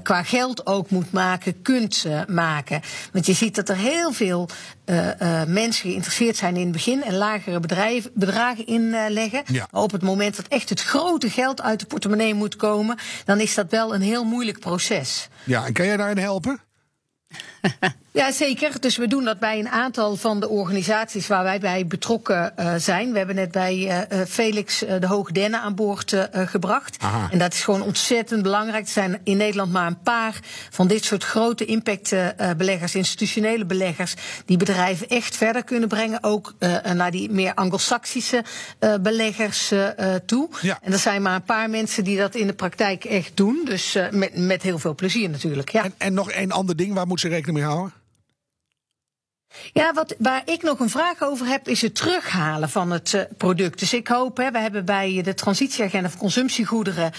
qua 0.02 0.22
geld 0.22 0.66
ook 0.66 0.90
moet 0.90 1.12
maken, 1.12 1.62
kunt 1.62 2.06
maken. 2.28 2.80
Want 3.12 3.26
je 3.26 3.32
ziet 3.32 3.54
dat 3.54 3.68
er 3.68 3.76
heel 3.76 4.12
veel 4.12 4.48
mensen 5.46 5.88
geïnteresseerd 5.88 6.36
zijn 6.36 6.56
in 6.56 6.62
het 6.62 6.72
begin 6.72 7.02
en 7.02 7.14
lagere 7.14 7.60
bedrijven, 7.60 8.10
bedragen 8.14 8.66
inleggen. 8.66 9.42
Ja. 9.46 9.68
Maar 9.70 9.82
op 9.82 9.92
het 9.92 10.02
moment 10.02 10.36
dat 10.36 10.48
echt 10.48 10.68
het 10.68 10.82
grote 10.82 11.30
geld 11.30 11.62
uit 11.62 11.80
de 11.80 11.86
portemonnee 11.86 12.34
moet 12.34 12.56
komen, 12.56 12.98
dan 13.24 13.40
is 13.40 13.54
dat 13.54 13.70
wel 13.70 13.94
een 13.94 14.00
heel 14.00 14.24
moeilijk 14.24 14.58
proces. 14.58 15.28
Ja, 15.44 15.66
en 15.66 15.72
kan 15.72 15.86
jij 15.86 15.96
daarin 15.96 16.18
helpen? 16.18 16.60
Ja, 18.18 18.32
zeker. 18.32 18.80
Dus 18.80 18.96
we 18.96 19.06
doen 19.06 19.24
dat 19.24 19.38
bij 19.38 19.58
een 19.58 19.68
aantal 19.68 20.16
van 20.16 20.40
de 20.40 20.48
organisaties 20.48 21.26
waar 21.26 21.42
wij 21.42 21.60
bij 21.60 21.86
betrokken 21.86 22.52
uh, 22.58 22.74
zijn. 22.76 23.12
We 23.12 23.18
hebben 23.18 23.36
net 23.36 23.50
bij 23.50 24.06
uh, 24.12 24.20
Felix 24.28 24.82
uh, 24.82 25.00
de 25.00 25.06
Hoogdenne 25.06 25.58
aan 25.58 25.74
boord 25.74 26.16
gebracht. 26.32 26.96
Aha. 27.00 27.28
En 27.30 27.38
dat 27.38 27.52
is 27.52 27.64
gewoon 27.64 27.82
ontzettend 27.82 28.42
belangrijk. 28.42 28.84
Er 28.84 28.90
zijn 28.90 29.20
in 29.24 29.36
Nederland 29.36 29.72
maar 29.72 29.86
een 29.86 30.02
paar 30.02 30.40
van 30.70 30.86
dit 30.86 31.04
soort 31.04 31.24
grote 31.24 31.64
impactbeleggers, 31.64 32.94
institutionele 32.94 33.64
beleggers, 33.64 34.14
die 34.44 34.56
bedrijven 34.56 35.08
echt 35.08 35.36
verder 35.36 35.64
kunnen 35.64 35.88
brengen. 35.88 36.22
Ook 36.22 36.54
naar 36.94 37.10
die 37.10 37.30
meer 37.30 37.54
Anglo-Saxische 37.54 38.44
beleggers 39.00 39.72
toe. 40.26 40.48
Ja. 40.60 40.78
En 40.82 40.92
er 40.92 40.98
zijn 40.98 41.22
maar 41.22 41.34
een 41.34 41.42
paar 41.42 41.70
mensen 41.70 42.04
die 42.04 42.18
dat 42.18 42.34
in 42.34 42.46
de 42.46 42.52
praktijk 42.52 43.04
echt 43.04 43.36
doen. 43.36 43.60
Dus 43.64 43.98
met, 44.10 44.36
met 44.36 44.62
heel 44.62 44.78
veel 44.78 44.94
plezier 44.94 45.30
natuurlijk. 45.30 45.70
Ja. 45.70 45.84
En, 45.84 45.94
en 45.98 46.14
nog 46.14 46.30
één 46.30 46.50
ander 46.50 46.76
ding, 46.76 46.94
waar 46.94 47.06
moet 47.06 47.20
ze 47.20 47.28
rekening 47.28 47.58
mee 47.58 47.66
houden? 47.66 47.92
Ja, 49.72 49.92
wat, 49.92 50.14
waar 50.18 50.42
ik 50.44 50.62
nog 50.62 50.80
een 50.80 50.90
vraag 50.90 51.22
over 51.22 51.46
heb, 51.46 51.68
is 51.68 51.82
het 51.82 51.94
terughalen 51.94 52.68
van 52.68 52.90
het 52.90 53.12
uh, 53.12 53.22
product. 53.36 53.78
Dus 53.78 53.92
ik 53.92 54.08
hoop, 54.08 54.36
hè, 54.36 54.50
we 54.50 54.58
hebben 54.58 54.84
bij 54.84 55.20
de 55.22 55.34
transitieagenda 55.34 56.10
voor 56.10 56.20
consumptiegoederen 56.20 57.12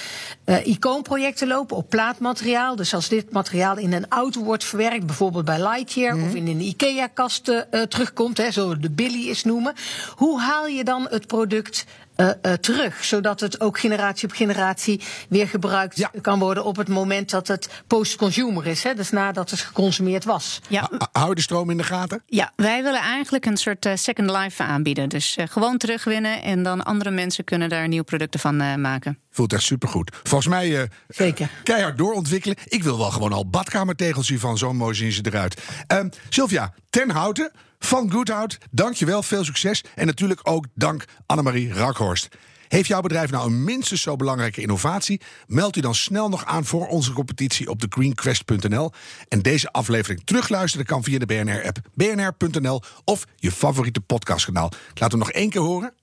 uh, 0.46 0.68
icoonprojecten 0.68 1.48
lopen 1.48 1.78
op 1.78 1.90
plaatmateriaal. 1.90 2.76
Dus 2.76 2.94
als 2.94 3.08
dit 3.08 3.32
materiaal 3.32 3.78
in 3.78 3.94
een 3.94 4.06
auto 4.10 4.44
wordt 4.44 4.64
verwerkt, 4.64 5.06
bijvoorbeeld 5.06 5.46
bij 5.46 5.62
Lightyear 5.62 6.14
mm 6.14 6.20
-hmm. 6.20 6.30
of 6.30 6.36
in 6.36 6.48
een 6.48 6.62
IKEA-kast 6.62 7.48
uh, 7.48 7.82
terugkomt, 7.82 8.38
hè, 8.38 8.52
zo 8.52 8.78
de 8.78 8.90
Billy 8.90 9.30
is 9.30 9.44
noemen. 9.44 9.74
Hoe 10.16 10.42
haal 10.42 10.68
je 10.68 10.84
dan 10.84 11.08
het 11.10 11.28
product 11.28 11.86
uh, 12.20 12.30
uh, 12.42 12.54
terug. 12.54 13.04
Zodat 13.04 13.40
het 13.40 13.62
ook 13.62 13.80
generatie 13.80 14.28
op 14.28 14.36
generatie 14.36 15.02
weer 15.30 15.48
gebruikt 15.48 15.98
ja. 15.98 16.12
kan 16.22 16.40
worden 16.40 16.64
op 16.64 16.76
het 16.76 16.88
moment 16.88 17.30
dat 17.30 17.48
het 17.48 17.70
post-consumer 17.88 18.68
is. 18.68 18.84
Hè? 18.84 18.94
Dus 18.94 19.10
nadat 19.10 19.50
het 19.50 19.60
geconsumeerd 19.60 20.26
was. 20.26 20.62
Ja. 20.68 20.90
Hou 21.12 21.34
de 21.34 21.42
stroom 21.42 21.70
in 21.70 21.78
de 21.78 21.84
gaten? 21.84 22.24
Ja, 22.26 22.52
wij 22.56 22.84
willen 22.84 23.02
eigenlijk 23.02 23.46
een 23.46 23.58
soort 23.58 23.86
uh, 23.86 23.92
second 23.96 24.32
life 24.32 24.64
aanbieden. 24.64 25.10
Dus 25.10 25.38
gewoon 25.50 25.78
terugwinnen 25.78 26.44
en 26.44 26.64
dan 26.64 26.84
andere 26.84 27.12
mensen 27.12 27.44
kunnen 27.44 27.70
daar 27.70 27.88
nieuwe 27.88 28.06
producten 28.06 28.40
van 28.40 28.82
maken. 28.82 29.20
Voelt 29.32 29.54
echt 29.54 29.64
supergoed. 29.64 30.16
Volgens 30.24 30.50
mij 30.50 30.90
Zeker. 31.08 31.50
keihard 31.64 31.98
doorontwikkelen. 31.98 32.58
Ik 32.66 32.84
wil 32.84 32.98
wel 32.98 33.12
gewoon 33.12 33.34
al 33.34 33.50
badkamertegels 33.50 34.28
hiervan. 34.28 34.58
Zo 34.58 34.74
mooi 34.74 34.96
zien 34.96 35.12
ze 35.12 35.22
eruit. 35.26 35.62
Um, 35.88 36.10
Sylvia, 36.30 36.74
ten 36.90 37.10
houten 37.10 37.52
van 37.80 38.12
Goodhout. 38.12 38.58
Dankjewel, 38.72 39.24
veel 39.24 39.44
succes. 39.44 39.84
En 39.96 40.06
natuurlijk 40.06 40.40
ook 40.44 40.66
dank 40.74 41.06
Annemarie 41.26 41.74
Rakhorst. 41.74 42.28
Heeft 42.68 42.88
jouw 42.88 43.02
bedrijf 43.02 43.32
nou 43.32 43.48
een 43.48 43.64
minstens 43.64 44.02
zo 44.02 44.16
belangrijke 44.16 44.62
innovatie? 44.62 45.22
Meld 45.48 45.76
u 45.76 45.82
dan 45.82 45.96
snel 45.96 46.30
nog 46.30 46.46
aan 46.46 46.66
voor 46.66 46.88
onze 46.88 47.14
competitie 47.14 47.70
op 47.70 47.80
thegreenquest.nl. 47.80 48.92
En 49.28 49.42
deze 49.42 49.72
aflevering 49.72 50.22
terugluisteren 50.24 50.86
kan 50.86 51.04
via 51.04 51.20
de 51.20 51.26
BNR-app, 51.26 51.78
bnr.nl 51.94 52.82
of 53.04 53.26
je 53.36 53.52
favoriete 53.52 54.02
podcastkanaal. 54.02 54.72
Laat 54.94 55.12
hem 55.12 55.20
nog 55.20 55.32
één 55.32 55.50
keer 55.50 55.62
horen. 55.62 55.94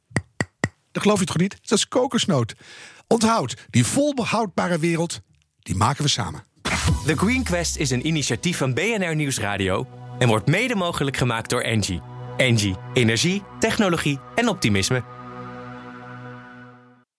Dat 0.93 1.03
geloof 1.03 1.19
je 1.19 1.25
toch 1.25 1.39
niet? 1.39 1.57
Dat 1.63 1.79
is 1.79 1.89
kokosnoot. 1.89 2.55
Onthoud, 3.07 3.57
die 3.71 3.87
volbehoudbare 3.87 4.79
wereld, 4.79 5.21
die 5.59 5.77
maken 5.77 6.03
we 6.03 6.09
samen. 6.09 6.45
The 7.07 7.17
Green 7.17 7.43
Quest 7.43 7.77
is 7.77 7.91
een 7.91 8.07
initiatief 8.07 8.57
van 8.57 8.75
BNR 8.75 9.15
Nieuwsradio 9.15 9.87
en 10.19 10.29
wordt 10.29 10.47
mede 10.47 10.75
mogelijk 10.75 11.17
gemaakt 11.17 11.51
door 11.51 11.61
Engie. 11.61 12.01
Engie, 12.37 12.77
energie, 12.93 13.43
technologie 13.59 14.19
en 14.35 14.49
optimisme. 14.49 15.03